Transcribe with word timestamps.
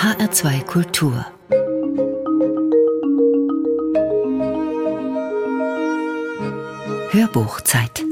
HR2 0.00 0.64
Kultur. 0.64 1.26
Hörbuchzeit 7.10 8.09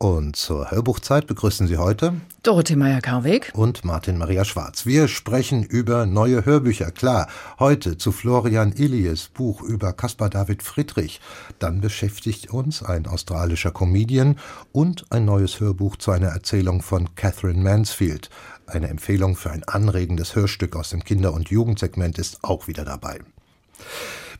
und 0.00 0.34
zur 0.34 0.70
Hörbuchzeit 0.70 1.26
begrüßen 1.26 1.66
Sie 1.66 1.76
heute 1.76 2.14
Dorothee 2.42 2.74
Meyer-Karweg 2.74 3.52
und 3.54 3.84
Martin 3.84 4.16
Maria 4.16 4.46
Schwarz. 4.46 4.86
Wir 4.86 5.08
sprechen 5.08 5.62
über 5.62 6.06
neue 6.06 6.46
Hörbücher. 6.46 6.90
Klar, 6.90 7.28
heute 7.58 7.98
zu 7.98 8.10
Florian 8.10 8.72
Illies 8.72 9.28
Buch 9.28 9.60
über 9.60 9.92
Caspar 9.92 10.30
David 10.30 10.62
Friedrich. 10.62 11.20
Dann 11.58 11.82
beschäftigt 11.82 12.50
uns 12.50 12.82
ein 12.82 13.06
australischer 13.06 13.72
Comedian 13.72 14.38
und 14.72 15.04
ein 15.10 15.26
neues 15.26 15.60
Hörbuch 15.60 15.96
zu 15.96 16.12
einer 16.12 16.28
Erzählung 16.28 16.80
von 16.80 17.14
Catherine 17.14 17.62
Mansfield. 17.62 18.30
Eine 18.66 18.88
Empfehlung 18.88 19.36
für 19.36 19.50
ein 19.50 19.64
anregendes 19.64 20.34
Hörstück 20.34 20.76
aus 20.76 20.90
dem 20.90 21.04
Kinder- 21.04 21.34
und 21.34 21.50
Jugendsegment 21.50 22.18
ist 22.18 22.42
auch 22.42 22.68
wieder 22.68 22.86
dabei. 22.86 23.20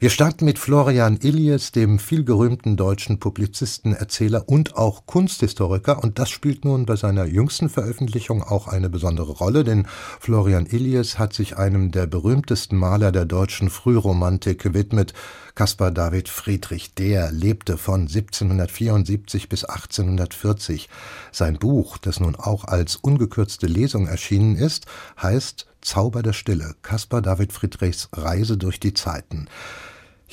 Wir 0.02 0.09
starten 0.09 0.46
mit 0.46 0.59
Florian 0.59 1.18
Illies, 1.20 1.72
dem 1.72 1.98
vielgerühmten 1.98 2.78
deutschen 2.78 3.20
Publizisten, 3.20 3.92
Erzähler 3.92 4.48
und 4.48 4.74
auch 4.74 5.04
Kunsthistoriker. 5.04 6.02
Und 6.02 6.18
das 6.18 6.30
spielt 6.30 6.64
nun 6.64 6.86
bei 6.86 6.96
seiner 6.96 7.26
jüngsten 7.26 7.68
Veröffentlichung 7.68 8.42
auch 8.42 8.66
eine 8.66 8.88
besondere 8.88 9.32
Rolle, 9.32 9.62
denn 9.62 9.86
Florian 10.18 10.64
Illies 10.64 11.18
hat 11.18 11.34
sich 11.34 11.59
einem 11.59 11.90
der 11.90 12.06
berühmtesten 12.06 12.78
Maler 12.78 13.12
der 13.12 13.26
deutschen 13.26 13.68
Frühromantik 13.68 14.62
gewidmet, 14.62 15.12
Caspar 15.54 15.90
David 15.90 16.30
Friedrich. 16.30 16.95
Der 16.95 17.30
lebte 17.30 17.76
von 17.76 18.09
1774 18.09 19.51
bis 19.51 19.66
1840. 19.66 20.88
Sein 21.30 21.59
Buch, 21.59 21.98
das 21.98 22.20
nun 22.20 22.37
auch 22.37 22.64
als 22.64 22.96
ungekürzte 22.96 23.66
Lesung 23.66 24.06
erschienen 24.06 24.56
ist, 24.56 24.87
heißt 25.20 25.66
Zauber 25.82 26.23
der 26.23 26.32
Stille, 26.32 26.74
Caspar 26.80 27.20
David 27.20 27.52
Friedrichs 27.52 28.09
Reise 28.14 28.57
durch 28.57 28.80
die 28.80 28.95
Zeiten. 28.95 29.46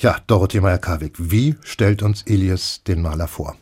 Ja, 0.00 0.18
Dorothee 0.28 0.60
Meyer-Karwig, 0.60 1.14
wie 1.18 1.56
stellt 1.64 2.04
uns 2.04 2.22
Elias 2.22 2.82
den 2.86 3.02
Maler 3.02 3.26
vor? 3.26 3.56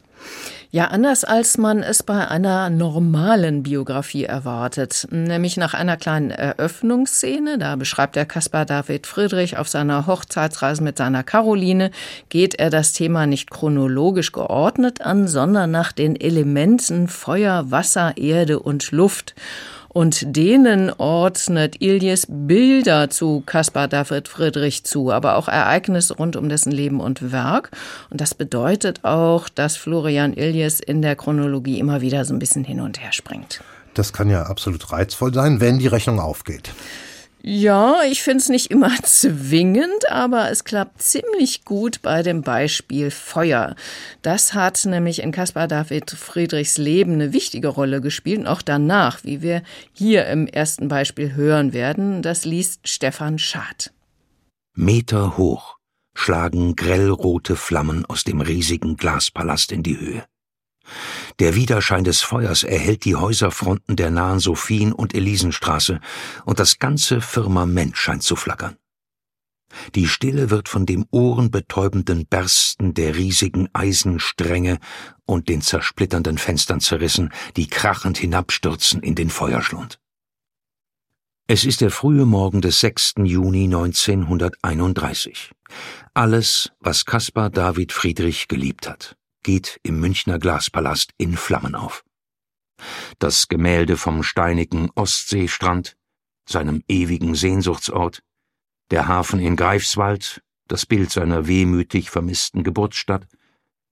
Ja, 0.70 0.88
anders 0.88 1.24
als 1.24 1.56
man 1.56 1.82
es 1.82 2.02
bei 2.02 2.28
einer 2.28 2.68
normalen 2.68 3.62
Biografie 3.62 4.24
erwartet, 4.24 5.08
nämlich 5.10 5.56
nach 5.56 5.72
einer 5.72 5.96
kleinen 5.96 6.30
Eröffnungsszene, 6.30 7.56
da 7.56 7.76
beschreibt 7.76 8.16
der 8.16 8.26
Caspar 8.26 8.66
David 8.66 9.06
Friedrich 9.06 9.56
auf 9.56 9.68
seiner 9.68 10.06
Hochzeitsreise 10.06 10.82
mit 10.82 10.98
seiner 10.98 11.22
Caroline, 11.22 11.90
geht 12.28 12.56
er 12.56 12.68
das 12.68 12.92
Thema 12.92 13.26
nicht 13.26 13.50
chronologisch 13.50 14.32
geordnet 14.32 15.00
an, 15.00 15.28
sondern 15.28 15.70
nach 15.70 15.92
den 15.92 16.20
Elementen 16.20 17.08
Feuer, 17.08 17.70
Wasser, 17.70 18.18
Erde 18.18 18.60
und 18.60 18.90
Luft 18.90 19.34
und 19.96 20.36
denen 20.36 20.92
ordnet 20.98 21.80
Ilyes 21.80 22.26
Bilder 22.28 23.08
zu 23.08 23.42
Caspar 23.46 23.88
David 23.88 24.28
Friedrich 24.28 24.84
zu, 24.84 25.10
aber 25.10 25.36
auch 25.36 25.48
Ereignisse 25.48 26.14
rund 26.18 26.36
um 26.36 26.50
dessen 26.50 26.70
Leben 26.70 27.00
und 27.00 27.32
Werk. 27.32 27.70
Und 28.10 28.20
das 28.20 28.34
bedeutet 28.34 29.06
auch, 29.06 29.48
dass 29.48 29.78
Florian 29.78 30.34
Ilyes 30.34 30.80
in 30.80 31.00
der 31.00 31.16
Chronologie 31.16 31.78
immer 31.78 32.02
wieder 32.02 32.26
so 32.26 32.34
ein 32.34 32.38
bisschen 32.38 32.62
hin 32.62 32.80
und 32.80 33.00
her 33.00 33.14
springt. 33.14 33.62
Das 33.94 34.12
kann 34.12 34.28
ja 34.28 34.42
absolut 34.42 34.92
reizvoll 34.92 35.32
sein, 35.32 35.62
wenn 35.62 35.78
die 35.78 35.86
Rechnung 35.86 36.20
aufgeht. 36.20 36.74
Ja, 37.48 38.00
ich 38.02 38.24
finde 38.24 38.38
es 38.38 38.48
nicht 38.48 38.72
immer 38.72 38.90
zwingend, 39.04 40.10
aber 40.10 40.50
es 40.50 40.64
klappt 40.64 41.00
ziemlich 41.00 41.64
gut 41.64 42.02
bei 42.02 42.24
dem 42.24 42.42
Beispiel 42.42 43.12
Feuer. 43.12 43.76
Das 44.20 44.52
hat 44.52 44.84
nämlich 44.84 45.22
in 45.22 45.30
Caspar 45.30 45.68
David 45.68 46.10
Friedrichs 46.10 46.76
Leben 46.76 47.12
eine 47.12 47.32
wichtige 47.32 47.68
Rolle 47.68 48.00
gespielt 48.00 48.40
und 48.40 48.46
auch 48.48 48.62
danach, 48.62 49.22
wie 49.22 49.42
wir 49.42 49.62
hier 49.92 50.26
im 50.26 50.48
ersten 50.48 50.88
Beispiel 50.88 51.36
hören 51.36 51.72
werden. 51.72 52.20
Das 52.20 52.44
liest 52.44 52.88
Stefan 52.88 53.38
Schad. 53.38 53.92
Meter 54.74 55.36
hoch 55.36 55.76
schlagen 56.14 56.74
grellrote 56.74 57.54
Flammen 57.54 58.04
aus 58.06 58.24
dem 58.24 58.40
riesigen 58.40 58.96
Glaspalast 58.96 59.70
in 59.70 59.84
die 59.84 60.00
Höhe. 60.00 60.24
Der 61.38 61.54
Widerschein 61.54 62.04
des 62.04 62.22
Feuers 62.22 62.62
erhellt 62.62 63.04
die 63.04 63.14
Häuserfronten 63.14 63.94
der 63.94 64.10
nahen 64.10 64.38
Sophien- 64.38 64.94
und 64.94 65.14
Elisenstraße, 65.14 66.00
und 66.46 66.58
das 66.58 66.78
ganze 66.78 67.20
Firmament 67.20 67.98
scheint 67.98 68.22
zu 68.22 68.36
flackern. 68.36 68.76
Die 69.94 70.08
Stille 70.08 70.48
wird 70.48 70.70
von 70.70 70.86
dem 70.86 71.04
ohrenbetäubenden 71.10 72.26
Bersten 72.26 72.94
der 72.94 73.16
riesigen 73.16 73.68
Eisenstränge 73.74 74.78
und 75.26 75.50
den 75.50 75.60
zersplitternden 75.60 76.38
Fenstern 76.38 76.80
zerrissen, 76.80 77.30
die 77.56 77.68
krachend 77.68 78.16
hinabstürzen 78.16 79.02
in 79.02 79.14
den 79.14 79.28
Feuerschlund. 79.28 80.00
Es 81.48 81.64
ist 81.64 81.82
der 81.82 81.90
frühe 81.90 82.24
Morgen 82.24 82.62
des 82.62 82.80
6. 82.80 83.14
Juni 83.24 83.64
1931. 83.64 85.52
Alles, 86.14 86.72
was 86.80 87.04
Caspar 87.04 87.50
David 87.50 87.92
Friedrich 87.92 88.48
geliebt 88.48 88.88
hat 88.88 89.15
geht 89.46 89.78
im 89.84 90.00
Münchner 90.00 90.40
Glaspalast 90.40 91.12
in 91.18 91.36
Flammen 91.36 91.76
auf. 91.76 92.04
Das 93.20 93.46
Gemälde 93.46 93.96
vom 93.96 94.24
steinigen 94.24 94.90
Ostseestrand, 94.96 95.96
seinem 96.48 96.82
ewigen 96.88 97.36
Sehnsuchtsort, 97.36 98.24
der 98.90 99.06
Hafen 99.06 99.38
in 99.38 99.54
Greifswald, 99.54 100.42
das 100.66 100.84
Bild 100.84 101.12
seiner 101.12 101.46
wehmütig 101.46 102.10
vermissten 102.10 102.64
Geburtsstadt, 102.64 103.28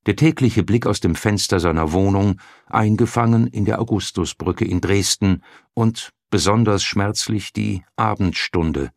der 0.06 0.16
tägliche 0.16 0.64
Blick 0.64 0.88
aus 0.88 0.98
dem 0.98 1.14
Fenster 1.14 1.60
seiner 1.60 1.92
Wohnung, 1.92 2.40
eingefangen 2.66 3.46
in 3.46 3.64
der 3.64 3.80
Augustusbrücke 3.80 4.64
in 4.64 4.80
Dresden 4.80 5.44
und 5.72 6.10
besonders 6.30 6.82
schmerzlich 6.82 7.52
die 7.52 7.84
Abendstunde, 7.94 8.90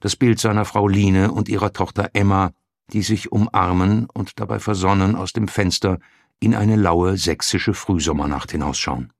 das 0.00 0.16
Bild 0.16 0.40
seiner 0.40 0.64
Frau 0.64 0.88
Line 0.88 1.30
und 1.30 1.48
ihrer 1.48 1.72
Tochter 1.72 2.10
Emma 2.14 2.52
die 2.90 3.02
sich 3.02 3.32
umarmen 3.32 4.06
und 4.12 4.40
dabei 4.40 4.58
versonnen 4.58 5.16
aus 5.16 5.32
dem 5.32 5.48
Fenster 5.48 5.98
in 6.40 6.54
eine 6.54 6.76
laue 6.76 7.16
sächsische 7.16 7.74
Frühsommernacht 7.74 8.50
hinausschauen. 8.50 9.12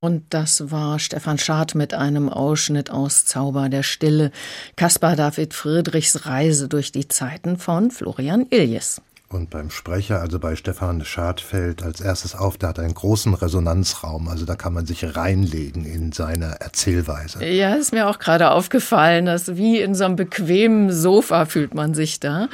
Und 0.00 0.26
das 0.30 0.70
war 0.70 1.00
Stefan 1.00 1.38
Schad 1.38 1.74
mit 1.74 1.92
einem 1.92 2.28
Ausschnitt 2.28 2.88
aus 2.88 3.24
Zauber 3.24 3.68
der 3.68 3.82
Stille, 3.82 4.30
Caspar 4.76 5.16
David 5.16 5.54
Friedrichs 5.54 6.24
Reise 6.24 6.68
durch 6.68 6.92
die 6.92 7.08
Zeiten 7.08 7.56
von 7.56 7.90
Florian 7.90 8.46
Iljes. 8.48 9.02
Und 9.30 9.50
beim 9.50 9.68
Sprecher, 9.68 10.22
also 10.22 10.38
bei 10.38 10.56
Stefan 10.56 11.04
Schad, 11.04 11.42
fällt 11.42 11.82
als 11.82 12.00
erstes 12.00 12.34
auf, 12.34 12.56
der 12.56 12.70
hat 12.70 12.78
einen 12.78 12.94
großen 12.94 13.34
Resonanzraum. 13.34 14.26
Also 14.26 14.46
da 14.46 14.56
kann 14.56 14.72
man 14.72 14.86
sich 14.86 15.16
reinlegen 15.16 15.84
in 15.84 16.12
seine 16.12 16.58
Erzählweise. 16.60 17.44
Ja, 17.44 17.74
ist 17.74 17.92
mir 17.92 18.08
auch 18.08 18.20
gerade 18.20 18.50
aufgefallen, 18.52 19.26
dass 19.26 19.58
wie 19.58 19.80
in 19.82 19.94
so 19.94 20.06
einem 20.06 20.16
bequemen 20.16 20.90
Sofa 20.90 21.44
fühlt 21.44 21.74
man 21.74 21.92
sich 21.92 22.20
da. 22.20 22.48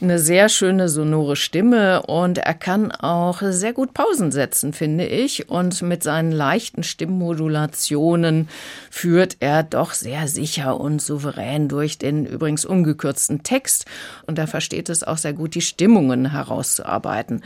Eine 0.00 0.18
sehr 0.18 0.48
schöne 0.48 0.88
sonore 0.88 1.36
Stimme 1.36 2.02
und 2.02 2.38
er 2.38 2.54
kann 2.54 2.90
auch 2.90 3.40
sehr 3.40 3.72
gut 3.72 3.94
Pausen 3.94 4.32
setzen, 4.32 4.72
finde 4.72 5.06
ich. 5.06 5.48
Und 5.48 5.80
mit 5.82 6.02
seinen 6.02 6.32
leichten 6.32 6.82
Stimmmodulationen 6.82 8.48
führt 8.90 9.36
er 9.38 9.62
doch 9.62 9.92
sehr 9.92 10.26
sicher 10.26 10.80
und 10.80 11.00
souverän 11.00 11.68
durch 11.68 11.98
den 11.98 12.26
übrigens 12.26 12.64
ungekürzten 12.64 13.44
Text. 13.44 13.84
Und 14.26 14.40
er 14.40 14.48
versteht 14.48 14.88
es 14.88 15.04
auch 15.04 15.18
sehr 15.18 15.32
gut, 15.32 15.54
die 15.54 15.60
Stimmungen 15.60 16.15
Lösungen 16.16 16.30
herauszuarbeiten. 16.32 17.42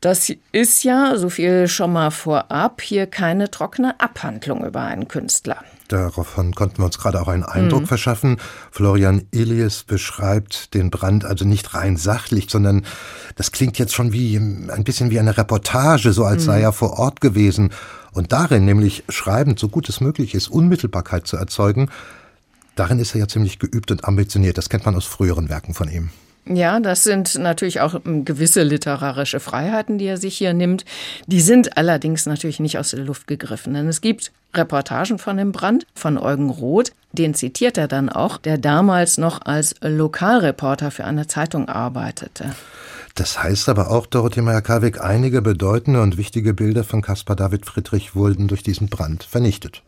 Das 0.00 0.32
ist 0.50 0.82
ja, 0.82 1.16
so 1.16 1.30
viel 1.30 1.68
schon 1.68 1.92
mal 1.92 2.10
vorab, 2.10 2.80
hier 2.80 3.06
keine 3.06 3.52
trockene 3.52 4.00
Abhandlung 4.00 4.66
über 4.66 4.82
einen 4.82 5.06
Künstler. 5.06 5.58
Davon 5.86 6.54
konnten 6.54 6.78
wir 6.78 6.86
uns 6.86 6.98
gerade 6.98 7.20
auch 7.20 7.28
einen 7.28 7.44
Eindruck 7.44 7.82
mhm. 7.82 7.86
verschaffen. 7.86 8.38
Florian 8.72 9.28
Ilies 9.30 9.84
beschreibt 9.84 10.74
den 10.74 10.90
Brand 10.90 11.24
also 11.24 11.44
nicht 11.44 11.74
rein 11.74 11.96
sachlich, 11.96 12.48
sondern 12.50 12.84
das 13.36 13.52
klingt 13.52 13.78
jetzt 13.78 13.94
schon 13.94 14.12
wie 14.12 14.36
ein 14.36 14.82
bisschen 14.84 15.10
wie 15.10 15.20
eine 15.20 15.36
Reportage, 15.36 16.12
so 16.12 16.24
als 16.24 16.42
mhm. 16.42 16.46
sei 16.46 16.62
er 16.62 16.72
vor 16.72 16.98
Ort 16.98 17.20
gewesen. 17.20 17.70
Und 18.12 18.32
darin, 18.32 18.64
nämlich 18.64 19.04
schreibend, 19.08 19.60
so 19.60 19.68
gut 19.68 19.88
es 19.88 20.00
möglich 20.00 20.34
ist, 20.34 20.48
Unmittelbarkeit 20.48 21.28
zu 21.28 21.36
erzeugen, 21.36 21.90
darin 22.74 22.98
ist 22.98 23.14
er 23.14 23.20
ja 23.20 23.28
ziemlich 23.28 23.60
geübt 23.60 23.92
und 23.92 24.04
ambitioniert. 24.04 24.58
Das 24.58 24.68
kennt 24.68 24.84
man 24.84 24.96
aus 24.96 25.04
früheren 25.04 25.48
Werken 25.48 25.74
von 25.74 25.88
ihm. 25.88 26.10
Ja, 26.44 26.80
das 26.80 27.04
sind 27.04 27.38
natürlich 27.38 27.80
auch 27.80 27.94
ähm, 28.04 28.24
gewisse 28.24 28.62
literarische 28.64 29.38
Freiheiten, 29.38 29.98
die 29.98 30.06
er 30.06 30.16
sich 30.16 30.36
hier 30.36 30.54
nimmt. 30.54 30.84
Die 31.26 31.40
sind 31.40 31.76
allerdings 31.76 32.26
natürlich 32.26 32.58
nicht 32.58 32.78
aus 32.78 32.90
der 32.90 33.00
Luft 33.00 33.26
gegriffen. 33.26 33.74
Denn 33.74 33.86
es 33.88 34.00
gibt 34.00 34.32
Reportagen 34.54 35.18
von 35.18 35.36
dem 35.36 35.52
Brand 35.52 35.86
von 35.94 36.18
Eugen 36.18 36.50
Roth. 36.50 36.92
Den 37.12 37.34
zitiert 37.34 37.78
er 37.78 37.88
dann 37.88 38.08
auch, 38.08 38.38
der 38.38 38.58
damals 38.58 39.18
noch 39.18 39.42
als 39.42 39.74
Lokalreporter 39.82 40.90
für 40.90 41.04
eine 41.04 41.26
Zeitung 41.26 41.68
arbeitete. 41.68 42.54
Das 43.14 43.42
heißt 43.42 43.68
aber 43.68 43.90
auch, 43.90 44.06
Dorothee 44.06 44.40
Meyer-Karwig, 44.40 45.00
einige 45.00 45.42
bedeutende 45.42 46.00
und 46.00 46.16
wichtige 46.16 46.54
Bilder 46.54 46.82
von 46.82 47.02
Caspar 47.02 47.36
David 47.36 47.66
Friedrich 47.66 48.14
wurden 48.14 48.48
durch 48.48 48.62
diesen 48.62 48.88
Brand 48.88 49.22
vernichtet. 49.22 49.82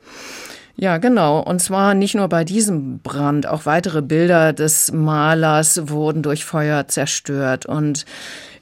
Ja, 0.76 0.98
genau. 0.98 1.40
Und 1.40 1.60
zwar 1.60 1.94
nicht 1.94 2.14
nur 2.14 2.28
bei 2.28 2.44
diesem 2.44 2.98
Brand, 2.98 3.46
auch 3.46 3.64
weitere 3.64 4.02
Bilder 4.02 4.52
des 4.52 4.90
Malers 4.92 5.88
wurden 5.88 6.22
durch 6.22 6.44
Feuer 6.44 6.88
zerstört. 6.88 7.64
Und 7.64 8.04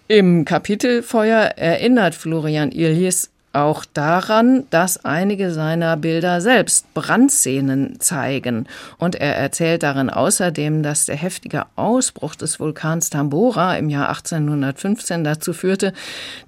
im 0.09 0.45
Kapitel 0.45 1.03
Feuer 1.03 1.55
erinnert 1.57 2.15
Florian 2.15 2.71
Illies 2.71 3.31
auch 3.53 3.85
daran, 3.85 4.65
dass 4.71 5.05
einige 5.05 5.51
seiner 5.53 5.97
Bilder 5.97 6.41
selbst 6.41 6.93
Brandszenen 6.95 8.01
zeigen. 8.01 8.67
Und 8.99 9.15
er 9.15 9.37
erzählt 9.37 9.83
darin 9.83 10.11
außerdem, 10.11 10.83
dass 10.83 11.07
der 11.07 11.17
heftige 11.17 11.67
Ausbruch 11.77 12.35
des 12.35 12.61
Vulkans 12.61 13.11
Tambora 13.11 13.77
im 13.77 13.89
Jahr 13.89 14.09
1815 14.09 15.25
dazu 15.25 15.53
führte, 15.53 15.93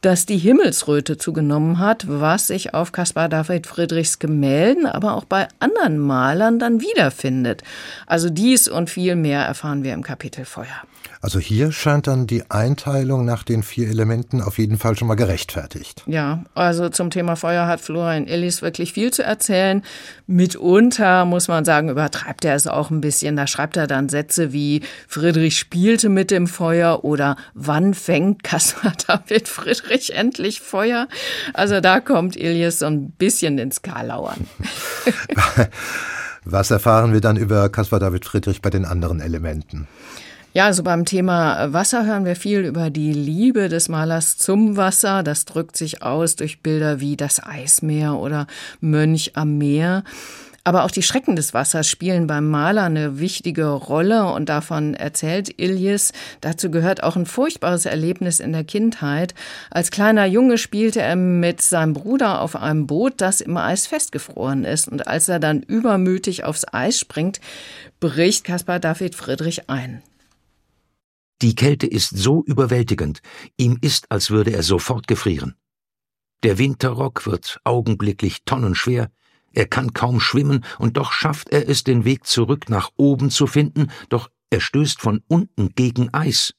dass 0.00 0.26
die 0.26 0.38
Himmelsröte 0.38 1.18
zugenommen 1.18 1.78
hat, 1.78 2.06
was 2.08 2.46
sich 2.46 2.74
auf 2.74 2.92
Caspar 2.92 3.28
David 3.28 3.66
Friedrichs 3.66 4.18
Gemälden, 4.18 4.86
aber 4.86 5.14
auch 5.14 5.24
bei 5.24 5.48
anderen 5.58 5.98
Malern 5.98 6.58
dann 6.58 6.80
wiederfindet. 6.80 7.62
Also 8.06 8.30
dies 8.30 8.68
und 8.68 8.90
viel 8.90 9.16
mehr 9.16 9.42
erfahren 9.42 9.84
wir 9.84 9.92
im 9.92 10.02
Kapitel 10.02 10.44
Feuer. 10.44 10.84
Also 11.24 11.38
hier 11.38 11.72
scheint 11.72 12.06
dann 12.06 12.26
die 12.26 12.50
Einteilung 12.50 13.24
nach 13.24 13.44
den 13.44 13.62
vier 13.62 13.88
Elementen 13.88 14.42
auf 14.42 14.58
jeden 14.58 14.76
Fall 14.76 14.94
schon 14.94 15.08
mal 15.08 15.14
gerechtfertigt. 15.14 16.02
Ja, 16.06 16.44
also 16.54 16.90
zum 16.90 17.08
Thema 17.08 17.34
Feuer 17.34 17.66
hat 17.66 17.80
Florian 17.80 18.26
Illis 18.26 18.60
wirklich 18.60 18.92
viel 18.92 19.10
zu 19.10 19.24
erzählen. 19.24 19.82
Mitunter 20.26 21.24
muss 21.24 21.48
man 21.48 21.64
sagen, 21.64 21.88
übertreibt 21.88 22.44
er 22.44 22.54
es 22.54 22.66
auch 22.66 22.90
ein 22.90 23.00
bisschen. 23.00 23.36
Da 23.36 23.46
schreibt 23.46 23.78
er 23.78 23.86
dann 23.86 24.10
Sätze 24.10 24.52
wie 24.52 24.82
Friedrich 25.08 25.58
spielte 25.58 26.10
mit 26.10 26.30
dem 26.30 26.46
Feuer 26.46 27.04
oder 27.04 27.36
wann 27.54 27.94
fängt 27.94 28.44
Caspar 28.44 28.92
David 29.06 29.48
Friedrich 29.48 30.14
endlich 30.14 30.60
Feuer? 30.60 31.08
Also 31.54 31.80
da 31.80 32.00
kommt 32.00 32.36
Illis 32.36 32.80
so 32.80 32.86
ein 32.86 33.12
bisschen 33.12 33.56
ins 33.56 33.80
Karlauern. 33.80 34.46
Was 36.44 36.70
erfahren 36.70 37.14
wir 37.14 37.22
dann 37.22 37.38
über 37.38 37.70
Caspar 37.70 37.98
David 37.98 38.26
Friedrich 38.26 38.60
bei 38.60 38.68
den 38.68 38.84
anderen 38.84 39.20
Elementen? 39.20 39.88
Ja, 40.56 40.66
also 40.66 40.84
beim 40.84 41.04
Thema 41.04 41.72
Wasser 41.72 42.06
hören 42.06 42.24
wir 42.24 42.36
viel 42.36 42.60
über 42.60 42.88
die 42.88 43.12
Liebe 43.12 43.68
des 43.68 43.88
Malers 43.88 44.38
zum 44.38 44.76
Wasser. 44.76 45.24
Das 45.24 45.46
drückt 45.46 45.76
sich 45.76 46.04
aus 46.04 46.36
durch 46.36 46.62
Bilder 46.62 47.00
wie 47.00 47.16
das 47.16 47.44
Eismeer 47.44 48.14
oder 48.14 48.46
Mönch 48.80 49.32
am 49.34 49.58
Meer. 49.58 50.04
Aber 50.62 50.84
auch 50.84 50.92
die 50.92 51.02
Schrecken 51.02 51.34
des 51.34 51.54
Wassers 51.54 51.88
spielen 51.88 52.28
beim 52.28 52.48
Maler 52.48 52.84
eine 52.84 53.18
wichtige 53.18 53.66
Rolle 53.66 54.26
und 54.26 54.48
davon 54.48 54.94
erzählt 54.94 55.58
Ilyes. 55.60 56.12
Dazu 56.40 56.70
gehört 56.70 57.02
auch 57.02 57.16
ein 57.16 57.26
furchtbares 57.26 57.84
Erlebnis 57.84 58.38
in 58.38 58.52
der 58.52 58.62
Kindheit. 58.62 59.34
Als 59.72 59.90
kleiner 59.90 60.24
Junge 60.24 60.56
spielte 60.56 61.02
er 61.02 61.16
mit 61.16 61.62
seinem 61.62 61.94
Bruder 61.94 62.40
auf 62.40 62.54
einem 62.54 62.86
Boot, 62.86 63.14
das 63.16 63.40
im 63.40 63.56
Eis 63.56 63.88
festgefroren 63.88 64.62
ist. 64.62 64.86
Und 64.86 65.08
als 65.08 65.28
er 65.28 65.40
dann 65.40 65.64
übermütig 65.64 66.44
aufs 66.44 66.64
Eis 66.72 66.96
springt, 66.96 67.40
bricht 67.98 68.44
Caspar 68.44 68.78
David 68.78 69.16
Friedrich 69.16 69.68
ein. 69.68 70.00
Die 71.42 71.54
Kälte 71.54 71.86
ist 71.86 72.16
so 72.16 72.44
überwältigend, 72.44 73.20
ihm 73.56 73.78
ist, 73.80 74.10
als 74.10 74.30
würde 74.30 74.52
er 74.52 74.62
sofort 74.62 75.06
gefrieren. 75.06 75.56
Der 76.42 76.58
Winterrock 76.58 77.26
wird 77.26 77.58
augenblicklich 77.64 78.44
tonnenschwer, 78.44 79.10
er 79.52 79.66
kann 79.66 79.92
kaum 79.92 80.20
schwimmen, 80.20 80.64
und 80.78 80.96
doch 80.96 81.12
schafft 81.12 81.50
er 81.50 81.68
es, 81.68 81.84
den 81.84 82.04
Weg 82.04 82.26
zurück 82.26 82.68
nach 82.68 82.90
oben 82.96 83.30
zu 83.30 83.46
finden, 83.46 83.90
doch 84.08 84.28
er 84.50 84.60
stößt 84.60 85.00
von 85.00 85.22
unten 85.28 85.70
gegen 85.74 86.12
Eis. 86.12 86.54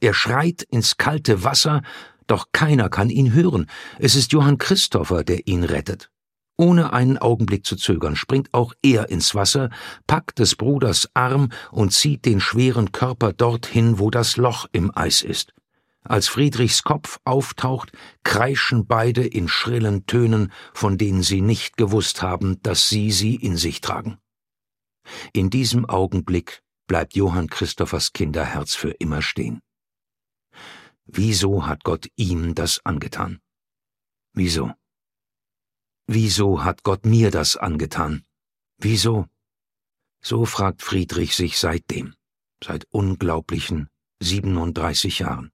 Er 0.00 0.14
schreit 0.14 0.62
ins 0.62 0.96
kalte 0.96 1.44
Wasser, 1.44 1.82
doch 2.26 2.48
keiner 2.52 2.88
kann 2.88 3.10
ihn 3.10 3.32
hören. 3.32 3.66
Es 3.98 4.16
ist 4.16 4.32
Johann 4.32 4.58
Christopher, 4.58 5.24
der 5.24 5.46
ihn 5.46 5.64
rettet. 5.64 6.10
Ohne 6.56 6.92
einen 6.92 7.18
Augenblick 7.18 7.66
zu 7.66 7.76
zögern 7.76 8.14
springt 8.14 8.54
auch 8.54 8.74
er 8.82 9.08
ins 9.08 9.34
Wasser, 9.34 9.70
packt 10.06 10.38
des 10.38 10.54
Bruders 10.54 11.08
Arm 11.14 11.50
und 11.72 11.92
zieht 11.92 12.24
den 12.24 12.40
schweren 12.40 12.92
Körper 12.92 13.32
dorthin, 13.32 13.98
wo 13.98 14.10
das 14.10 14.36
Loch 14.36 14.66
im 14.72 14.96
Eis 14.96 15.22
ist. 15.22 15.52
Als 16.04 16.28
Friedrichs 16.28 16.84
Kopf 16.84 17.18
auftaucht, 17.24 17.90
kreischen 18.22 18.86
beide 18.86 19.26
in 19.26 19.48
schrillen 19.48 20.06
Tönen, 20.06 20.52
von 20.74 20.98
denen 20.98 21.22
sie 21.22 21.40
nicht 21.40 21.76
gewusst 21.76 22.22
haben, 22.22 22.62
dass 22.62 22.88
sie 22.88 23.10
sie 23.10 23.34
in 23.34 23.56
sich 23.56 23.80
tragen. 23.80 24.18
In 25.32 25.50
diesem 25.50 25.86
Augenblick 25.86 26.62
bleibt 26.86 27.16
Johann 27.16 27.48
Christophers 27.48 28.12
Kinderherz 28.12 28.74
für 28.74 28.90
immer 28.90 29.22
stehen. 29.22 29.60
Wieso 31.06 31.66
hat 31.66 31.84
Gott 31.84 32.06
ihm 32.16 32.54
das 32.54 32.80
angetan? 32.84 33.40
Wieso? 34.34 34.72
Wieso 36.06 36.64
hat 36.64 36.82
Gott 36.82 37.06
mir 37.06 37.30
das 37.30 37.56
angetan? 37.56 38.24
Wieso? 38.78 39.26
So 40.20 40.44
fragt 40.44 40.82
Friedrich 40.82 41.34
sich 41.34 41.58
seitdem, 41.58 42.14
seit 42.62 42.86
unglaublichen 42.90 43.88
37 44.20 45.20
Jahren. 45.20 45.50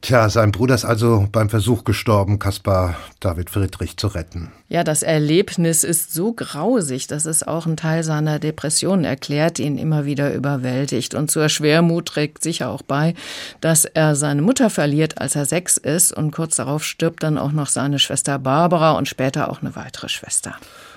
Tja, 0.00 0.28
sein 0.28 0.52
Bruder 0.52 0.74
ist 0.74 0.84
also 0.84 1.26
beim 1.32 1.48
Versuch 1.48 1.84
gestorben, 1.84 2.38
Kaspar 2.38 2.96
David 3.20 3.48
Friedrich 3.48 3.96
zu 3.96 4.08
retten. 4.08 4.52
Ja, 4.68 4.84
das 4.84 5.02
Erlebnis 5.02 5.82
ist 5.82 6.12
so 6.12 6.34
grausig, 6.34 7.06
dass 7.06 7.24
es 7.24 7.42
auch 7.42 7.64
einen 7.64 7.78
Teil 7.78 8.02
seiner 8.02 8.38
Depression 8.38 9.04
erklärt, 9.04 9.58
ihn 9.58 9.78
immer 9.78 10.04
wieder 10.04 10.34
überwältigt. 10.34 11.14
Und 11.14 11.30
zur 11.30 11.48
Schwermut 11.48 12.06
trägt 12.06 12.42
sicher 12.42 12.68
auch 12.68 12.82
bei, 12.82 13.14
dass 13.62 13.86
er 13.86 14.14
seine 14.14 14.42
Mutter 14.42 14.68
verliert, 14.68 15.18
als 15.18 15.36
er 15.36 15.46
sechs 15.46 15.78
ist. 15.78 16.12
Und 16.12 16.32
kurz 16.32 16.56
darauf 16.56 16.84
stirbt 16.84 17.22
dann 17.22 17.38
auch 17.38 17.52
noch 17.52 17.68
seine 17.68 17.98
Schwester 17.98 18.38
Barbara 18.38 18.92
und 18.92 19.08
später 19.08 19.50
auch 19.50 19.62
eine 19.62 19.74
weitere 19.74 20.10
Schwester. 20.10 20.54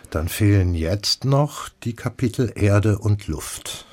Dann 0.10 0.28
fehlen 0.28 0.74
jetzt 0.74 1.26
noch 1.26 1.70
die 1.84 1.94
Kapitel 1.94 2.52
Erde 2.56 2.98
und 2.98 3.28
Luft. 3.28 3.86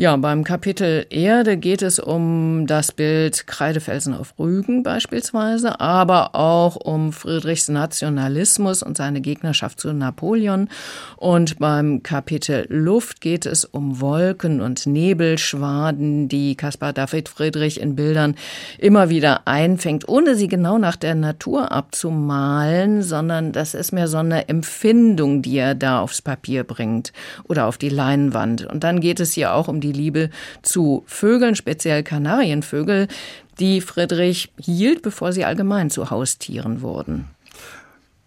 Ja, 0.00 0.16
beim 0.16 0.44
Kapitel 0.44 1.04
Erde 1.10 1.58
geht 1.58 1.82
es 1.82 1.98
um 1.98 2.66
das 2.66 2.90
Bild 2.90 3.46
Kreidefelsen 3.46 4.14
auf 4.14 4.32
Rügen 4.38 4.82
beispielsweise, 4.82 5.78
aber 5.78 6.34
auch 6.34 6.76
um 6.76 7.12
Friedrichs 7.12 7.68
Nationalismus 7.68 8.82
und 8.82 8.96
seine 8.96 9.20
Gegnerschaft 9.20 9.78
zu 9.78 9.92
Napoleon. 9.92 10.70
Und 11.18 11.58
beim 11.58 12.02
Kapitel 12.02 12.64
Luft 12.70 13.20
geht 13.20 13.44
es 13.44 13.66
um 13.66 14.00
Wolken 14.00 14.62
und 14.62 14.86
Nebelschwaden, 14.86 16.30
die 16.30 16.54
Caspar 16.54 16.94
David 16.94 17.28
Friedrich 17.28 17.78
in 17.78 17.94
Bildern 17.94 18.36
immer 18.78 19.10
wieder 19.10 19.46
einfängt, 19.46 20.08
ohne 20.08 20.34
sie 20.34 20.48
genau 20.48 20.78
nach 20.78 20.96
der 20.96 21.14
Natur 21.14 21.72
abzumalen, 21.72 23.02
sondern 23.02 23.52
das 23.52 23.74
ist 23.74 23.92
mehr 23.92 24.08
so 24.08 24.16
eine 24.16 24.48
Empfindung, 24.48 25.42
die 25.42 25.58
er 25.58 25.74
da 25.74 26.00
aufs 26.00 26.22
Papier 26.22 26.64
bringt 26.64 27.12
oder 27.44 27.66
auf 27.66 27.76
die 27.76 27.90
Leinwand. 27.90 28.64
Und 28.64 28.82
dann 28.82 29.00
geht 29.00 29.20
es 29.20 29.34
hier 29.34 29.52
auch 29.52 29.68
um 29.68 29.82
die 29.82 29.89
die 29.92 29.98
Liebe 29.98 30.30
zu 30.62 31.02
Vögeln, 31.06 31.56
speziell 31.56 32.02
Kanarienvögel, 32.02 33.08
die 33.58 33.80
Friedrich 33.80 34.50
hielt, 34.58 35.02
bevor 35.02 35.32
sie 35.32 35.44
allgemein 35.44 35.90
zu 35.90 36.10
Haustieren 36.10 36.80
wurden. 36.82 37.28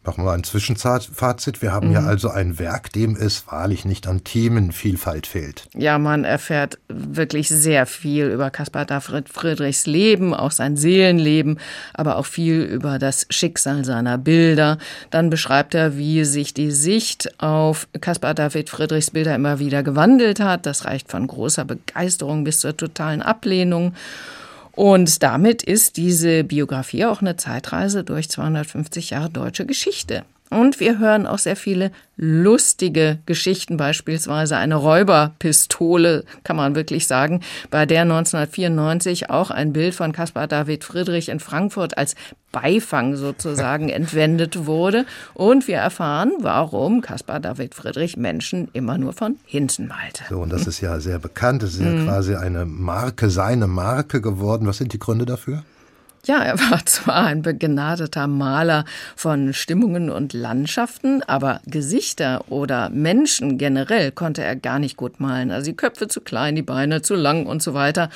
Machen 0.05 0.25
wir 0.25 0.33
ein 0.33 0.43
Zwischenfazit. 0.43 1.61
Wir 1.61 1.71
haben 1.71 1.87
mhm. 1.87 1.93
ja 1.93 1.99
also 2.01 2.29
ein 2.29 2.59
Werk, 2.59 2.91
dem 2.91 3.15
es 3.15 3.47
wahrlich 3.47 3.85
nicht 3.85 4.05
an 4.05 4.23
Themenvielfalt 4.25 5.27
fehlt. 5.27 5.65
Ja, 5.75 5.97
man 5.97 6.25
erfährt 6.25 6.77
wirklich 6.89 7.47
sehr 7.47 7.85
viel 7.85 8.25
über 8.25 8.49
Caspar 8.49 8.85
David 8.85 9.29
Friedrichs 9.29 9.85
Leben, 9.85 10.33
auch 10.33 10.51
sein 10.51 10.75
Seelenleben, 10.75 11.57
aber 11.93 12.17
auch 12.17 12.25
viel 12.25 12.63
über 12.63 12.99
das 12.99 13.27
Schicksal 13.29 13.85
seiner 13.85 14.17
Bilder. 14.17 14.77
Dann 15.09 15.29
beschreibt 15.29 15.73
er, 15.73 15.97
wie 15.97 16.25
sich 16.25 16.53
die 16.53 16.71
Sicht 16.71 17.41
auf 17.41 17.87
Caspar 18.01 18.33
David 18.33 18.69
Friedrichs 18.69 19.11
Bilder 19.11 19.35
immer 19.35 19.59
wieder 19.59 19.83
gewandelt 19.83 20.41
hat. 20.41 20.65
Das 20.65 20.83
reicht 20.83 21.09
von 21.09 21.27
großer 21.27 21.63
Begeisterung 21.63 22.43
bis 22.43 22.59
zur 22.59 22.75
totalen 22.75 23.21
Ablehnung. 23.21 23.93
Und 24.75 25.21
damit 25.21 25.61
ist 25.61 25.97
diese 25.97 26.43
Biografie 26.43 27.05
auch 27.05 27.21
eine 27.21 27.35
Zeitreise 27.35 28.03
durch 28.03 28.29
250 28.29 29.11
Jahre 29.11 29.29
deutsche 29.29 29.65
Geschichte. 29.65 30.25
Und 30.53 30.79
wir 30.79 30.99
hören 30.99 31.25
auch 31.25 31.39
sehr 31.39 31.55
viele 31.55 31.91
lustige 32.15 33.19
Geschichten, 33.25 33.77
beispielsweise 33.77 34.55
eine 34.57 34.75
Räuberpistole, 34.75 36.25
kann 36.43 36.55
man 36.55 36.75
wirklich 36.75 37.07
sagen, 37.07 37.41
bei 37.71 37.85
der 37.85 38.03
1994 38.03 39.29
auch 39.29 39.49
ein 39.49 39.73
Bild 39.73 39.95
von 39.95 40.11
Caspar 40.11 40.47
David 40.47 40.83
Friedrich 40.83 41.29
in 41.29 41.39
Frankfurt 41.39 41.97
als 41.97 42.15
Beifang 42.51 43.15
sozusagen 43.15 43.89
entwendet 43.89 44.67
wurde. 44.67 45.05
Und 45.33 45.67
wir 45.67 45.77
erfahren, 45.77 46.31
warum 46.39 47.01
Caspar 47.01 47.39
David 47.39 47.73
Friedrich 47.73 48.15
Menschen 48.15 48.69
immer 48.73 48.97
nur 48.97 49.13
von 49.13 49.37
hinten 49.45 49.87
malte. 49.87 50.23
So, 50.29 50.39
und 50.39 50.53
das 50.53 50.67
ist 50.67 50.81
ja 50.81 50.99
sehr 50.99 51.17
bekannt. 51.17 51.63
Das 51.63 51.73
ist 51.73 51.81
ja 51.81 51.89
mhm. 51.89 52.05
quasi 52.05 52.35
eine 52.35 52.65
Marke, 52.65 53.29
seine 53.31 53.67
Marke 53.67 54.21
geworden. 54.21 54.67
Was 54.67 54.77
sind 54.77 54.93
die 54.93 54.99
Gründe 54.99 55.25
dafür? 55.25 55.63
Ja, 56.25 56.41
er 56.41 56.59
war 56.59 56.83
zwar 56.85 57.25
ein 57.25 57.41
begnadeter 57.41 58.27
Maler 58.27 58.85
von 59.15 59.53
Stimmungen 59.53 60.09
und 60.09 60.33
Landschaften, 60.33 61.21
aber 61.23 61.59
Gesichter 61.65 62.45
oder 62.49 62.89
Menschen 62.89 63.57
generell 63.57 64.11
konnte 64.11 64.43
er 64.43 64.55
gar 64.55 64.79
nicht 64.79 64.95
gut 64.95 65.19
malen. 65.19 65.51
Also 65.51 65.71
die 65.71 65.77
Köpfe 65.77 66.07
zu 66.07 66.21
klein, 66.21 66.55
die 66.55 66.61
Beine 66.61 67.01
zu 67.01 67.15
lang 67.15 67.45
und 67.45 67.61
so 67.61 67.73
weiter. 67.73 68.09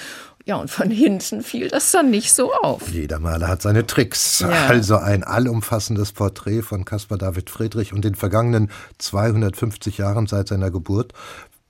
Ja, 0.48 0.56
und 0.56 0.72
von 0.72 0.90
hinten 0.92 1.44
fiel 1.44 1.68
das 1.68 1.92
dann 1.92 2.10
nicht 2.10 2.32
so 2.32 2.54
auf. 2.54 2.88
Jeder 2.90 3.20
Maler 3.20 3.50
hat 3.50 3.62
seine 3.62 3.86
Tricks. 3.86 4.40
Ja. 4.40 4.68
Also 4.68 4.96
ein 4.96 5.26
allumfassendes 5.26 6.14
Porträt 6.14 6.62
von 6.62 6.86
Caspar 6.86 7.18
David 7.18 7.50
Friedrich 7.50 7.92
und 7.94 8.06
den 8.06 8.16
vergangenen 8.16 8.72
250 9.00 9.98
Jahren 9.98 10.26
seit 10.26 10.48
seiner 10.48 10.72
Geburt 10.72 11.12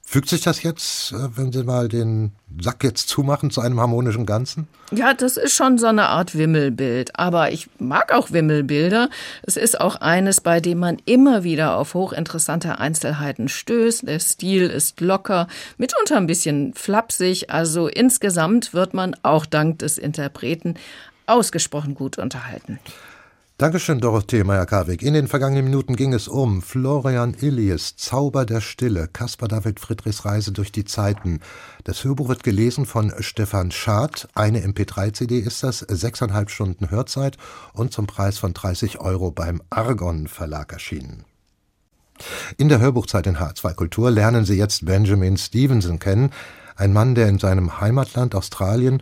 Fügt 0.09 0.29
sich 0.29 0.39
das 0.39 0.63
jetzt, 0.63 1.11
äh, 1.11 1.35
wenn 1.35 1.51
Sie 1.51 1.65
mal 1.65 1.89
den 1.89 2.31
Sack 2.61 2.85
jetzt 2.85 3.09
zumachen, 3.09 3.51
zu 3.51 3.59
einem 3.59 3.81
harmonischen 3.81 4.25
Ganzen? 4.25 4.69
Ja, 4.93 5.13
das 5.13 5.35
ist 5.35 5.53
schon 5.53 5.77
so 5.77 5.87
eine 5.87 6.07
Art 6.07 6.33
Wimmelbild. 6.33 7.19
Aber 7.19 7.51
ich 7.51 7.67
mag 7.77 8.13
auch 8.13 8.31
Wimmelbilder. 8.31 9.09
Es 9.43 9.57
ist 9.57 9.81
auch 9.81 9.97
eines, 9.97 10.39
bei 10.39 10.61
dem 10.61 10.77
man 10.77 10.95
immer 11.03 11.43
wieder 11.43 11.75
auf 11.75 11.93
hochinteressante 11.93 12.79
Einzelheiten 12.79 13.49
stößt. 13.49 14.07
Der 14.07 14.19
Stil 14.19 14.67
ist 14.69 15.01
locker, 15.01 15.49
mitunter 15.77 16.15
ein 16.15 16.27
bisschen 16.27 16.73
flapsig. 16.73 17.49
Also 17.49 17.89
insgesamt 17.89 18.73
wird 18.73 18.93
man 18.93 19.13
auch 19.23 19.45
dank 19.45 19.79
des 19.79 19.97
Interpreten 19.97 20.75
ausgesprochen 21.25 21.95
gut 21.95 22.17
unterhalten. 22.17 22.79
Dankeschön, 23.59 23.99
Dorothee 23.99 24.43
Meyer-Karwig. 24.43 25.01
In 25.01 25.15
den 25.15 25.27
vergangenen 25.27 25.65
Minuten 25.65 25.95
ging 25.95 26.13
es 26.13 26.27
um 26.27 26.61
Florian 26.61 27.33
Illies, 27.33 27.95
Zauber 27.95 28.45
der 28.45 28.61
Stille, 28.61 29.07
Caspar 29.07 29.47
David 29.47 29.79
Friedrichs 29.79 30.25
Reise 30.25 30.51
durch 30.51 30.71
die 30.71 30.85
Zeiten. 30.85 31.39
Das 31.83 32.03
Hörbuch 32.03 32.29
wird 32.29 32.43
gelesen 32.43 32.85
von 32.85 33.11
Stefan 33.17 33.71
Schad. 33.71 34.27
Eine 34.35 34.59
MP3-CD 34.59 35.39
ist 35.39 35.63
das, 35.63 35.79
sechseinhalb 35.79 36.51
Stunden 36.51 36.91
Hörzeit 36.91 37.37
und 37.73 37.91
zum 37.91 38.05
Preis 38.05 38.37
von 38.37 38.53
30 38.53 38.99
Euro 38.99 39.31
beim 39.31 39.63
Argon 39.71 40.27
Verlag 40.27 40.71
erschienen. 40.71 41.23
In 42.57 42.69
der 42.69 42.77
Hörbuchzeit 42.77 43.25
in 43.25 43.37
H2 43.37 43.73
Kultur 43.73 44.11
lernen 44.11 44.45
Sie 44.45 44.55
jetzt 44.55 44.85
Benjamin 44.85 45.35
Stevenson 45.35 45.97
kennen, 45.97 46.29
ein 46.75 46.93
Mann, 46.93 47.15
der 47.15 47.27
in 47.27 47.39
seinem 47.39 47.81
Heimatland 47.81 48.35
Australien 48.35 49.01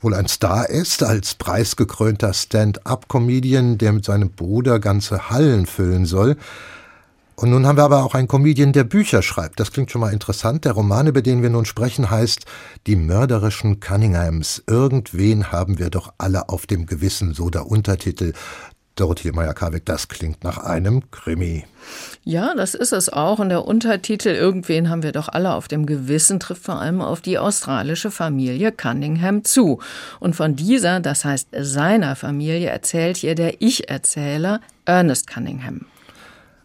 wohl 0.00 0.14
ein 0.14 0.28
Star 0.28 0.68
ist, 0.68 1.02
als 1.02 1.34
preisgekrönter 1.34 2.32
Stand-up-Comedian, 2.32 3.78
der 3.78 3.92
mit 3.92 4.04
seinem 4.04 4.30
Bruder 4.30 4.78
ganze 4.78 5.30
Hallen 5.30 5.66
füllen 5.66 6.06
soll. 6.06 6.36
Und 7.38 7.50
nun 7.50 7.66
haben 7.66 7.76
wir 7.76 7.84
aber 7.84 8.02
auch 8.02 8.14
einen 8.14 8.28
Comedian, 8.28 8.72
der 8.72 8.84
Bücher 8.84 9.20
schreibt. 9.20 9.60
Das 9.60 9.70
klingt 9.70 9.90
schon 9.90 10.00
mal 10.00 10.12
interessant. 10.12 10.64
Der 10.64 10.72
Roman, 10.72 11.06
über 11.06 11.20
den 11.20 11.42
wir 11.42 11.50
nun 11.50 11.66
sprechen, 11.66 12.10
heißt 12.10 12.46
Die 12.86 12.96
mörderischen 12.96 13.78
Cunninghams. 13.78 14.62
Irgendwen 14.66 15.52
haben 15.52 15.78
wir 15.78 15.90
doch 15.90 16.14
alle 16.16 16.48
auf 16.48 16.66
dem 16.66 16.86
Gewissen, 16.86 17.34
so 17.34 17.50
der 17.50 17.66
Untertitel. 17.66 18.32
Dorothee 18.96 19.32
Meyer-Karwig, 19.32 19.84
das 19.84 20.08
klingt 20.08 20.42
nach 20.42 20.58
einem 20.58 21.10
Krimi. 21.10 21.64
Ja, 22.24 22.54
das 22.54 22.74
ist 22.74 22.92
es 22.92 23.08
auch. 23.08 23.38
Und 23.38 23.50
der 23.50 23.64
Untertitel 23.66 24.30
Irgendwen 24.30 24.90
haben 24.90 25.02
wir 25.02 25.12
doch 25.12 25.28
alle 25.28 25.54
auf 25.54 25.68
dem 25.68 25.86
Gewissen 25.86 26.40
trifft 26.40 26.64
vor 26.64 26.80
allem 26.80 27.00
auf 27.02 27.20
die 27.20 27.38
australische 27.38 28.10
Familie 28.10 28.72
Cunningham 28.72 29.44
zu. 29.44 29.80
Und 30.18 30.34
von 30.34 30.56
dieser, 30.56 31.00
das 31.00 31.24
heißt 31.24 31.48
seiner 31.60 32.16
Familie, 32.16 32.70
erzählt 32.70 33.18
hier 33.18 33.34
der 33.34 33.60
Ich-Erzähler 33.60 34.60
Ernest 34.86 35.26
Cunningham. 35.28 35.82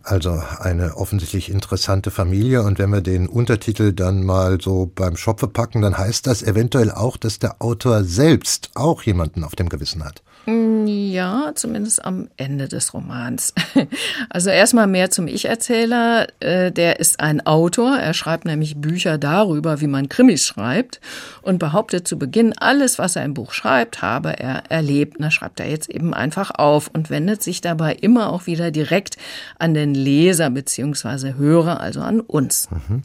Also 0.04 0.42
eine 0.60 0.96
offensichtlich 0.96 1.52
interessante 1.52 2.10
Familie. 2.10 2.64
Und 2.64 2.80
wenn 2.80 2.90
wir 2.90 3.02
den 3.02 3.28
Untertitel 3.28 3.94
dann 3.94 4.24
mal 4.24 4.60
so 4.60 4.90
beim 4.94 5.16
Schopfe 5.16 5.48
packen, 5.48 5.82
dann 5.82 5.98
heißt 5.98 6.26
das 6.26 6.42
eventuell 6.42 6.92
auch, 6.92 7.18
dass 7.18 7.40
der 7.40 7.62
Autor 7.62 8.04
selbst 8.04 8.72
auch 8.74 9.04
jemanden 9.04 9.44
auf 9.44 9.56
dem 9.56 9.70
Gewissen 9.70 10.04
hat. 10.04 10.24
Mm, 10.46 10.88
ja, 10.88 11.52
zumindest 11.54 12.04
am 12.04 12.30
Ende 12.38 12.68
des 12.68 12.94
Romans. 12.94 13.54
Also 14.30 14.50
erstmal 14.50 14.88
mehr 14.88 15.12
zum 15.12 15.28
Ich-Erzähler. 15.28 16.28
Äh, 16.40 16.72
der 16.72 17.00
ist 17.00 17.20
ein 17.20 17.46
Autor. 17.46 17.98
Er 17.98 18.14
schreibt 18.14 18.46
nämlich 18.46 18.78
Bücher 18.78 19.18
darüber, 19.18 19.82
wie 19.82 19.88
man 19.88 20.10
Krimis 20.10 20.46
schreibt 20.46 21.02
und 21.42 21.60
behauptet 21.60 22.08
zu 22.08 22.18
Beginn, 22.18 22.54
alles, 22.58 22.98
was 22.98 23.16
er 23.16 23.26
im 23.26 23.34
Buch 23.34 23.52
schreibt, 23.52 24.02
habe 24.02 24.40
er 24.40 24.64
erlebt. 24.70 25.18
Da 25.20 25.32
schreibt 25.32 25.60
er 25.60 25.70
jetzt 25.70 25.90
eben 25.90 26.14
einfach 26.14 26.52
auf 26.52 26.90
und 26.94 27.10
wendet 27.10 27.44
sich 27.44 27.62
dabei 27.62 27.94
immer 27.94 28.32
auch 28.32 28.46
wieder 28.46 28.72
direkt 28.72 29.18
an 29.60 29.74
den 29.74 29.94
Leser 29.94 30.50
bzw. 30.50 31.34
Hörer, 31.34 31.82
also 31.82 32.02
an 32.02 32.22
uns. 32.22 32.70
Mhm. 32.72 33.04